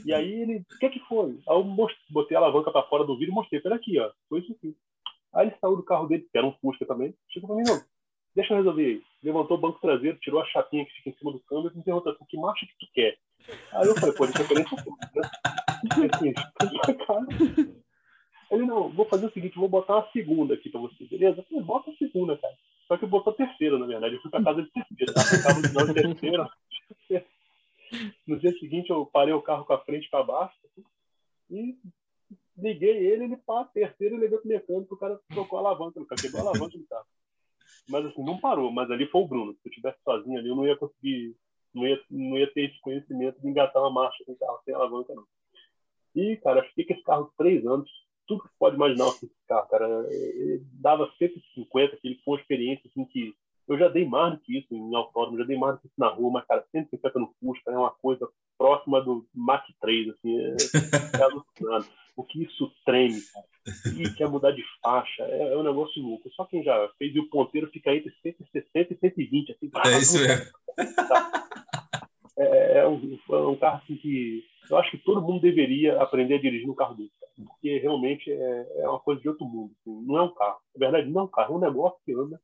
[0.04, 1.30] E aí ele, o que que foi?
[1.48, 4.10] Aí eu most- botei a alavanca pra fora do vidro e mostrei, pera aqui, ó,
[4.28, 4.76] foi isso aqui.
[5.34, 7.80] Aí ele saiu do carro dele, que era um Fusca também, chegou pra mim, não,
[8.34, 9.02] deixa eu resolver aí.
[9.22, 11.82] Levantou o banco traseiro, tirou a chapinha que fica em cima do câmbio e me
[11.82, 13.16] perguntou assim, que marcha que tu quer?
[13.72, 15.30] Aí eu falei, pô, ele quer nem né?
[16.00, 16.32] E assim,
[17.06, 17.26] cara,
[18.50, 21.40] ele, não, vou fazer o seguinte, vou botar uma segunda aqui pra você, beleza?
[21.40, 22.54] Eu falei, bota a segunda, cara.
[22.88, 24.16] Só que botou a terceira, na verdade.
[24.16, 25.20] Eu fui pra casa de terceira, tá?
[25.20, 26.50] Arrancava o sinal de terceira.
[28.26, 30.56] No dia seguinte, eu parei o carro com a frente pra baixo
[31.50, 31.76] e
[32.56, 36.06] liguei ele, ele pá, terceiro, e levei pro mecânico, o cara trocou a alavanca no
[36.06, 37.06] carro, quebrou a alavanca no carro.
[37.88, 39.54] Mas assim, não parou, mas ali foi o Bruno.
[39.54, 41.34] Se eu tivesse sozinho ali, eu não ia conseguir,
[41.74, 45.14] não ia, não ia ter esse conhecimento de engatar uma marcha com carro sem alavanca,
[45.14, 45.24] não.
[46.14, 47.88] E, cara, fiquei com esse carro três anos,
[48.26, 49.86] tudo que você pode imaginar assim, esse carro, cara.
[50.10, 53.34] Ele dava 150, que ele foi uma experiência assim que
[53.68, 55.94] eu já dei mais do que isso em autódromo, já dei mais do que isso
[55.96, 58.28] na rua, mas, cara, 150 no Fusca é uma coisa
[58.58, 60.56] próxima do Mach 3, assim, é,
[61.18, 61.88] é alucinante.
[62.20, 63.46] O que isso treme, cara.
[63.96, 66.30] E quer mudar de faixa, é, é um negócio louco.
[66.32, 69.70] Só quem já fez e o ponteiro fica entre 160 e 120, assim.
[69.86, 70.46] É isso mesmo.
[72.38, 76.36] É, é um, é um carro assim, que eu acho que todo mundo deveria aprender
[76.36, 79.72] a dirigir um carro desse, cara, porque realmente é, é uma coisa de outro mundo.
[79.80, 80.06] assim.
[80.06, 80.58] Não é um carro.
[80.74, 82.40] Na verdade, não é um carro, é um negócio que anda.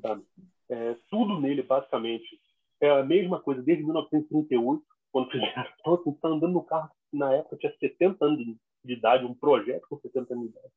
[0.00, 0.22] Sabe?
[0.70, 2.40] É, tudo nele, basicamente,
[2.80, 5.66] é a mesma coisa desde 1938, quando fizeram.
[5.80, 9.34] Então, assim, tá andando no carro, na época tinha 70 anos de, de idade, um
[9.34, 10.72] projeto com 70 anos de idade.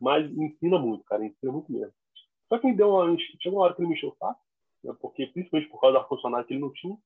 [0.00, 1.92] Mas ensina muito, cara, ensina muito mesmo.
[2.48, 4.40] Só que deu uma, chegou uma hora que ele me encheu o saco,
[4.82, 6.96] né, porque principalmente por causa do ar-condicionado que ele não tinha.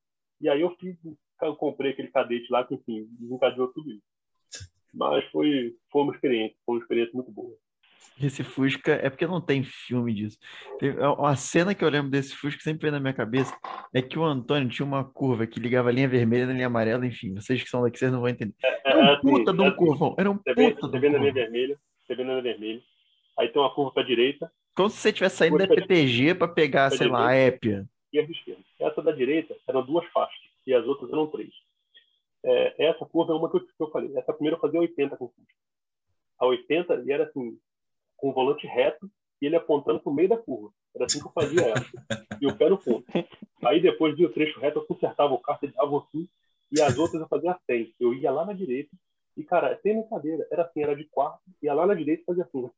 [0.40, 0.96] E aí eu fiz,
[1.42, 4.02] eu comprei aquele cadete lá que, enfim, desencadeou tudo isso.
[4.92, 7.56] Mas foi, foi uma experiência, foi uma experiência muito boa.
[8.20, 10.38] Esse Fusca é porque não tem filme disso.
[10.80, 13.56] É Uma cena que eu lembro desse Fusca sempre vem na minha cabeça
[13.92, 17.06] é que o Antônio tinha uma curva que ligava a linha vermelha na linha amarela,
[17.06, 18.54] enfim, vocês que são daqui, vocês não vão entender.
[18.84, 20.96] Era um assim, puta de é um assim, curvão, era um Você puta de você
[20.96, 21.32] um vê na linha curvão.
[21.32, 22.82] vermelha, você vê na linha vermelha.
[23.38, 26.90] Aí tem uma curva para direita, Como se você estivesse saindo da PTG para pegar,
[26.90, 27.84] sei lá, a Épia.
[28.12, 28.62] esquerda esquerda.
[28.80, 31.50] Essa da direita eram duas faixas e as outras eram três.
[32.44, 34.16] É, essa curva é uma que eu, que eu falei.
[34.16, 35.54] Essa primeira eu fazia 80 com Fusca.
[36.38, 37.58] A 80 e era assim,
[38.16, 40.72] com o volante reto e ele apontando para o meio da curva.
[40.94, 41.86] Era assim que eu fazia ela.
[42.40, 43.04] e o pé no ponto.
[43.64, 46.28] Aí depois de o trecho reto, eu consertava o carro, ele dava assim,
[46.70, 47.94] e as outras eu fazia 100.
[47.98, 48.90] Eu ia lá na direita,
[49.36, 52.44] e cara, sem brincadeira, era assim, era de quarto, ia lá na direita e fazia
[52.44, 52.70] assim.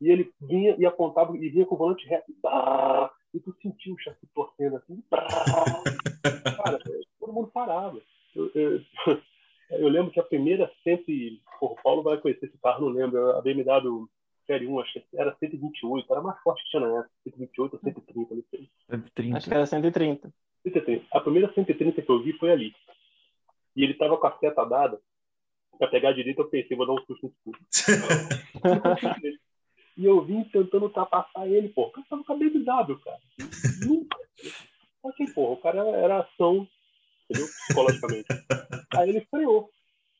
[0.00, 2.32] E ele vinha e apontava e vinha com o volante reto.
[2.42, 3.10] Bah!
[3.34, 5.02] E tu sentia o chassi torcendo assim.
[5.10, 6.78] Cara,
[7.18, 8.00] todo mundo parava.
[8.34, 8.80] Eu, eu,
[9.70, 11.42] eu, lembro que a primeira sempre.
[11.60, 13.32] o Paulo vai conhecer esse carro, não lembro.
[13.32, 14.08] A BMW
[14.48, 17.10] Série 1, acho que era 128, era mais forte que tinha na época.
[17.24, 18.70] 128 ou 130, não sei.
[18.90, 19.36] 130.
[19.36, 20.32] Acho que era 130.
[20.62, 21.06] 130.
[21.12, 22.74] A primeira 130 que eu vi foi ali.
[23.76, 24.98] E ele tava com a seta dada.
[25.78, 27.58] Pra pegar a direita, eu pensei, vou dar um susto no escuro.
[29.98, 31.86] E eu vim tentando ultrapassar ele, pô.
[31.86, 33.18] O cara tava com a BMW, cara.
[33.84, 34.16] Nunca.
[35.02, 36.68] Só que, porra, o cara era ação,
[37.28, 37.48] entendeu?
[37.66, 38.26] Psicologicamente.
[38.94, 39.68] Aí ele freou.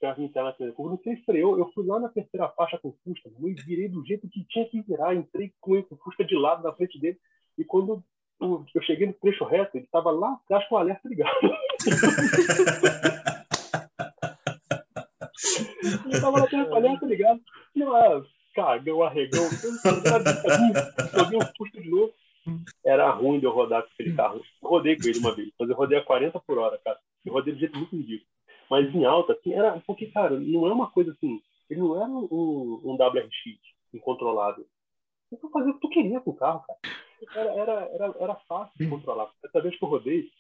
[0.01, 0.91] Pra entrar na curva.
[0.91, 1.59] Não sei se freou.
[1.59, 4.69] Eu fui lá na terceira faixa com o Fusca, e virei do jeito que tinha
[4.69, 5.15] que virar.
[5.15, 7.19] Entrei com o Fusca de lado na frente dele.
[7.57, 8.03] E quando
[8.41, 11.35] eu cheguei no trecho reto, ele tava lá atrás com o alerta ligado.
[16.07, 17.41] ele tava lá com o alerta ligado.
[17.75, 18.23] E lá,
[18.55, 19.49] cagão, arregão.
[21.13, 22.13] Joguei um custo de novo.
[22.85, 24.41] Era ruim de eu rodar com aquele carro.
[24.63, 26.99] Eu rodei com ele uma vez, mas eu rodei a 40 por hora, cara.
[27.25, 28.31] Eu rodei de jeito muito ridículo.
[28.71, 29.81] Mas em alta, assim, era.
[29.87, 31.41] Porque, cara, não é uma coisa assim.
[31.71, 33.59] Ele não era um, um WRX
[33.93, 34.67] incontrolável.
[35.31, 36.79] Você fazia o que tu queria com o carro, cara.
[37.35, 39.31] Era, era, era, era fácil de controlar.
[39.45, 40.31] Essa vez que eu rodei,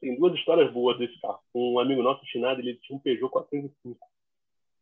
[0.00, 1.40] tem duas histórias boas desse carro.
[1.54, 3.98] Um amigo nosso, Chinado, ele tinha um Peugeot 405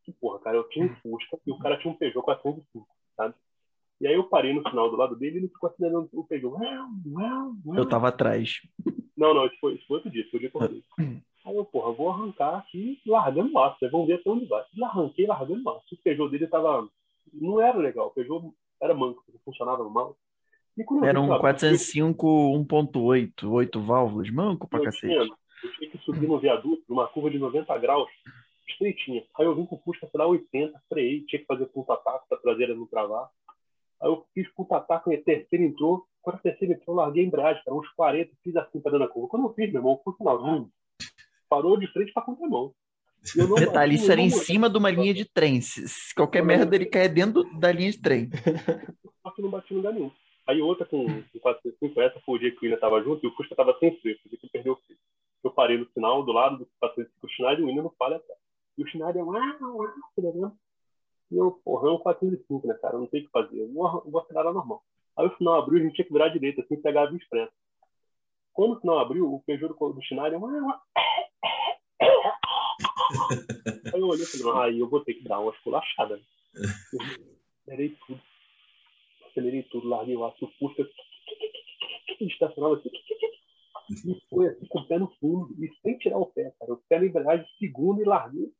[0.04, 3.34] que, porra, cara, eu tinha um Fusca e o cara tinha um Peugeot 405, sabe?
[4.00, 6.56] E aí eu parei no final do lado dele e ele ficou acelerando o Peugeot.
[7.76, 8.60] Eu tava atrás.
[9.16, 10.84] Não, não, isso foi, isso foi outro dia, foi o dia que eu rodei.
[11.44, 14.64] Aí eu, porra, vou arrancar aqui largando o aço, vocês vão ver até onde vai.
[14.74, 15.94] E arranquei largando o aço.
[15.94, 16.88] O Peugeot dele tava.
[17.32, 20.16] Não era legal, o Peugeot era manco, funcionava mal.
[21.04, 22.26] Era um 405
[22.66, 25.06] 1.8, 8 válvulas, manco pra cacete.
[25.06, 28.10] Tinha, eu tinha que subir no viaduto, numa curva de 90 graus,
[28.68, 29.22] estreitinha.
[29.38, 32.38] Aí eu vim com o Fusca, sei lá, 80, freiei, tinha que fazer ponta-ataque pra
[32.38, 33.28] traseira não travar.
[34.00, 36.06] Aí eu fiz ponta-ataque, a terceira entrou.
[36.22, 39.04] Quando a terceira entrou, eu larguei a embreagem, cara, uns 40, fiz assim pra dando
[39.04, 39.28] a curva.
[39.28, 40.70] Quando eu fiz, meu irmão, Fusca não,
[41.52, 42.72] parou de frente pra contramão.
[43.58, 45.60] Detalhe, isso era em cima de uma linha de trem.
[45.60, 48.30] Se qualquer merda ele cair dentro da linha de trem.
[49.22, 50.10] Só que não bati em lugar nenhum.
[50.46, 53.28] Aí outra com, com 405, essa foi o dia que o William tava junto e
[53.28, 54.98] o Fusca tava sem freio, porque ele perdeu o freio.
[55.44, 58.40] Eu parei no final, do lado do 405 Schneider e o William não falha atrás.
[58.78, 60.56] E o Schneider, uau, uau, acelerando.
[61.30, 62.96] E eu, porra, é um 405, né, cara?
[62.96, 63.60] Não tem o que fazer.
[63.60, 64.82] Eu vou, vou acelerar normal.
[65.18, 67.18] Aí o final abriu, a gente tinha que virar à direita, assim, pegar a via
[67.18, 67.52] expressa.
[68.52, 70.38] Quando o final abriu, o Peugeot do, Schneider.
[73.94, 76.16] Aí eu olhei e falei, aí eu vou ter que dar uma esculachada.
[76.16, 76.22] Né?
[77.62, 78.20] Acelerei tudo.
[79.26, 80.88] Acelerei tudo, larguei o aço, Fusca.
[82.20, 82.90] Estacionava assim.
[83.90, 86.72] E foi assim, com o pé no fundo, e sem tirar o pé, cara.
[86.72, 88.50] O pé na embreagem, segundo e larguei.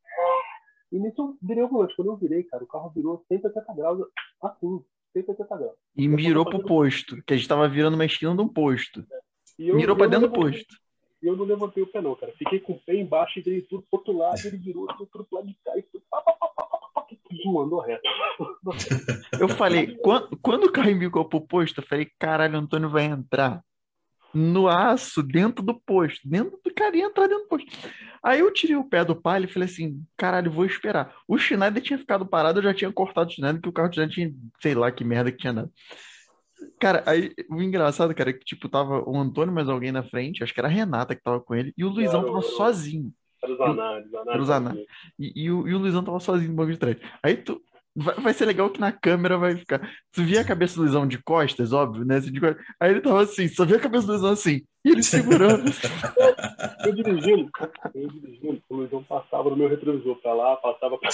[0.90, 1.96] E nisso eu virei o volante.
[1.96, 4.06] Quando eu virei, cara, o carro virou 180 graus,
[4.42, 5.76] assim, 180 graus.
[5.96, 9.04] E mirou pro posto, que a gente tava virando uma esquina de um posto.
[9.58, 10.76] Eu, mirou pra dentro do posto.
[11.22, 12.32] E eu não levantei o pé, não, cara.
[12.36, 15.26] Fiquei com o pé embaixo e dei tudo pro outro lado, ele virou tudo pro
[15.30, 16.00] lado de cá e foi.
[17.44, 18.02] Mandou reto.
[19.40, 23.04] Eu falei, quando, quando o carro embicou pro posto, eu falei, caralho, o Antônio vai
[23.04, 23.62] entrar
[24.32, 27.70] no aço dentro do posto, dentro do cara ia entrar dentro do posto.
[28.22, 31.14] Aí eu tirei o pé do palio e falei assim, caralho, vou esperar.
[31.26, 34.08] O Schneider tinha ficado parado, eu já tinha cortado o Schneider, que o carro já
[34.08, 35.70] tinha, sei lá que merda que tinha dado.
[36.78, 40.42] Cara, aí o engraçado, cara, é que tipo, tava o Antônio mais alguém na frente,
[40.42, 43.12] acho que era a Renata que tava com ele, e o Luizão tava sozinho.
[43.42, 44.86] Era o Zanardi, Era o.
[45.18, 46.96] E, e, o, e o Luizão tava sozinho no banco de trás.
[47.22, 47.60] Aí tu,
[47.94, 49.78] Vai, vai, ser legal que na câmera vai ficar.
[50.12, 52.16] Tu via a cabeça do Luizão de costas, óbvio, né?
[52.16, 52.40] Assim, de...
[52.80, 55.70] Aí ele tava assim, só via a cabeça do Luizão assim, e ele segurando.
[56.86, 57.50] eu dirigindo,
[57.94, 61.10] eu dirigindo, o Luizão passava no meu retrovisor pra lá, passava pra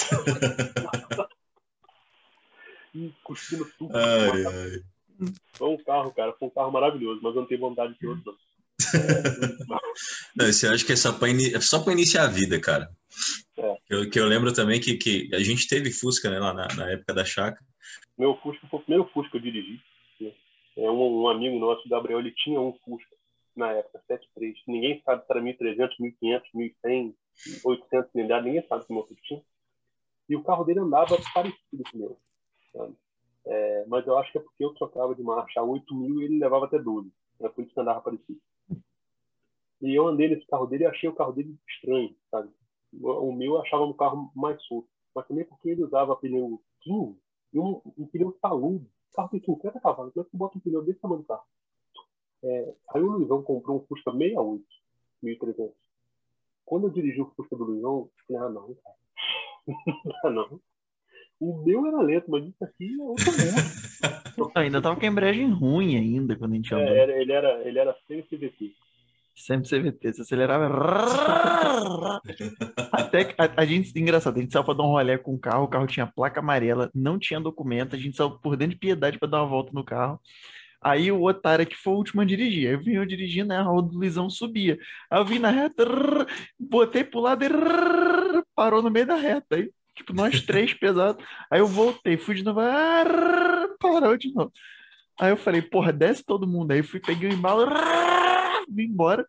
[1.17, 1.27] lá.
[2.95, 3.91] e cuspindo tudo.
[3.97, 4.81] Ai, ai.
[5.53, 8.07] Foi um carro, cara, foi um carro maravilhoso, mas eu não tenho vontade de ter
[8.07, 8.23] outro,
[9.67, 9.79] não.
[10.35, 11.37] Não, eu acho que é só para in...
[11.91, 12.89] iniciar a vida, cara.
[13.57, 13.77] É.
[13.89, 16.91] Eu, que eu lembro também que, que a gente teve Fusca né, lá na, na
[16.91, 17.65] época da chácara.
[18.17, 19.81] Meu Fusca foi o primeiro Fusca que eu dirigi.
[20.19, 20.31] Né?
[20.77, 23.15] É um, um, amigo nosso, o Gabriel, ele tinha um Fusca
[23.55, 24.55] na época, 73.
[24.67, 26.41] Ninguém sabe se era 1.300, 1.500,
[26.85, 27.13] 1.100,
[27.65, 29.41] 800 cilindradas, ninguém sabe que motor tinha.
[30.29, 32.19] E o carro dele andava parecido com o meu.
[32.71, 32.95] Sabe?
[33.51, 36.25] É, mas eu acho que é porque eu trocava de marcha a 8 mil e
[36.25, 37.11] ele levava até 12.
[37.39, 38.39] Era por isso que andava parecido.
[39.81, 42.49] E eu andei nesse carro dele e achei o carro dele estranho, sabe?
[42.91, 44.87] o meu eu achava um carro mais solto.
[45.15, 47.17] Mas também porque ele usava pneu 15
[47.53, 48.85] e um, um pneu taludo.
[48.85, 50.13] O carro tem 50 cavalos.
[50.13, 51.43] Como é que bota um pneu desse tamanho do carro?
[52.43, 54.63] É, aí o Luizão comprou um Fusca 68,
[55.23, 55.73] 1300.
[56.65, 58.95] Quando eu dirigi o Fusca do Luizão, eu falei, ah, não, cara.
[60.23, 60.61] ah, não.
[61.39, 64.51] O meu era lento, mas isso aqui é outro mundo.
[64.55, 66.87] ainda tava com a embreagem ruim ainda quando a gente andou.
[66.87, 68.73] É, ele era, ele era sem CVT.
[69.35, 70.67] Sempre CVT, você acelerava.
[72.91, 75.39] Até que a, a, gente, engraçado, a gente saiu pra dar um rolê com o
[75.39, 78.79] carro, o carro tinha placa amarela, não tinha documento, a gente saiu por dentro de
[78.79, 80.19] piedade para dar uma volta no carro.
[80.81, 82.67] Aí o otário que foi o último a dirigir.
[82.67, 83.57] Aí eu vim eu dirigindo, né?
[83.57, 84.77] A roda do Luizão subia.
[85.09, 86.25] Aí eu vim na reta, rrr,
[86.59, 89.55] botei pro lado e rrr, parou no meio da reta.
[89.55, 91.23] Aí, tipo, nós três pesados.
[91.51, 94.51] Aí eu voltei, fui de novo, rrr, parou de novo.
[95.19, 96.71] Aí eu falei, porra, desce todo mundo.
[96.71, 97.65] Aí fui, peguei o embalo,
[98.69, 99.27] vim embora.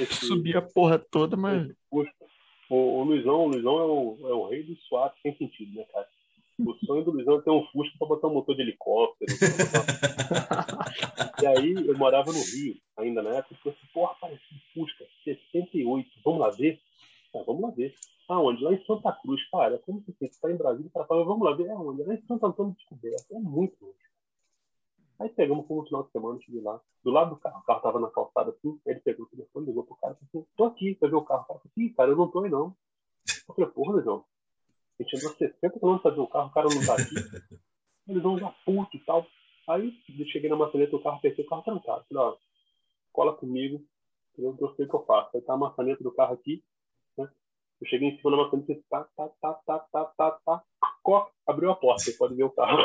[0.00, 1.72] Esse, Subi a porra toda, mas.
[1.90, 2.04] O,
[2.68, 6.06] o, Luizão, o Luizão é o, é o rei do SWAT sem sentido, né, cara?
[6.58, 9.32] O sonho do Luizão é ter um Fusca pra botar um motor de helicóptero.
[11.42, 14.58] e aí eu morava no Rio, ainda na época, e falei assim, porra, parece um
[14.74, 16.80] Fusca, 68, vamos lá ver?
[17.34, 17.94] Ah, vamos lá ver.
[18.32, 18.64] Aonde?
[18.64, 21.70] Lá em Santa Cruz, cara, como você está em Brasília para falar, vamos lá ver
[21.70, 22.02] aonde?
[22.02, 23.98] Lá em Santo Antônio de Descoberta, é muito longe.
[25.18, 28.00] Aí pegamos como final de semana, cheguei lá, do lado do carro, o carro tava
[28.00, 30.94] na calçada assim, ele pegou o telefone, ligou pro cara e falou assim, tô aqui,
[30.94, 31.42] pra ver o carro.
[31.42, 32.74] O cara assim, cara, eu não tô aí não.
[33.48, 34.24] Eu falei, porra, Leão,
[34.98, 37.14] a gente andou 60 km pra ver o carro, o cara não tá aqui.
[38.08, 39.26] Eles vão já puto e tal.
[39.68, 42.04] Aí eu cheguei na maçaneta do carro, pensei o carro trancado.
[42.08, 42.36] Falei, ó,
[43.12, 43.84] cola comigo,
[44.38, 45.36] eu gostei que eu faço.
[45.36, 46.64] Aí tá a maçaneta do carro aqui?
[47.82, 50.62] Eu cheguei em cima da maçaneta e tá, tá, tá, tá, tá, tá, tá,
[51.04, 51.26] tá.
[51.48, 52.78] Abriu a porta, você pode ver o carro.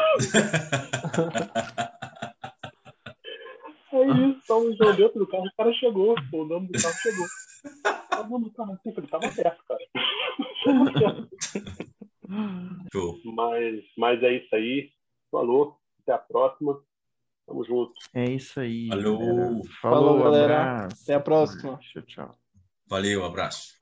[3.94, 7.28] Aí isso, tava então, dentro do carro, o cara chegou, o nome do carro chegou.
[8.26, 9.86] O nome do carro assim, ele tava perto, cara.
[13.24, 14.92] Mas, mas é isso aí.
[15.32, 15.78] Falou.
[16.02, 16.82] Até a próxima.
[17.46, 17.94] Tamo junto.
[18.14, 18.88] É isso aí.
[18.88, 19.18] Falou.
[19.20, 20.62] Falou, Falou galera.
[20.62, 21.04] Abraço.
[21.04, 21.78] Até a próxima.
[21.78, 22.36] Tchau, tchau.
[22.90, 23.77] Valeu, abraço.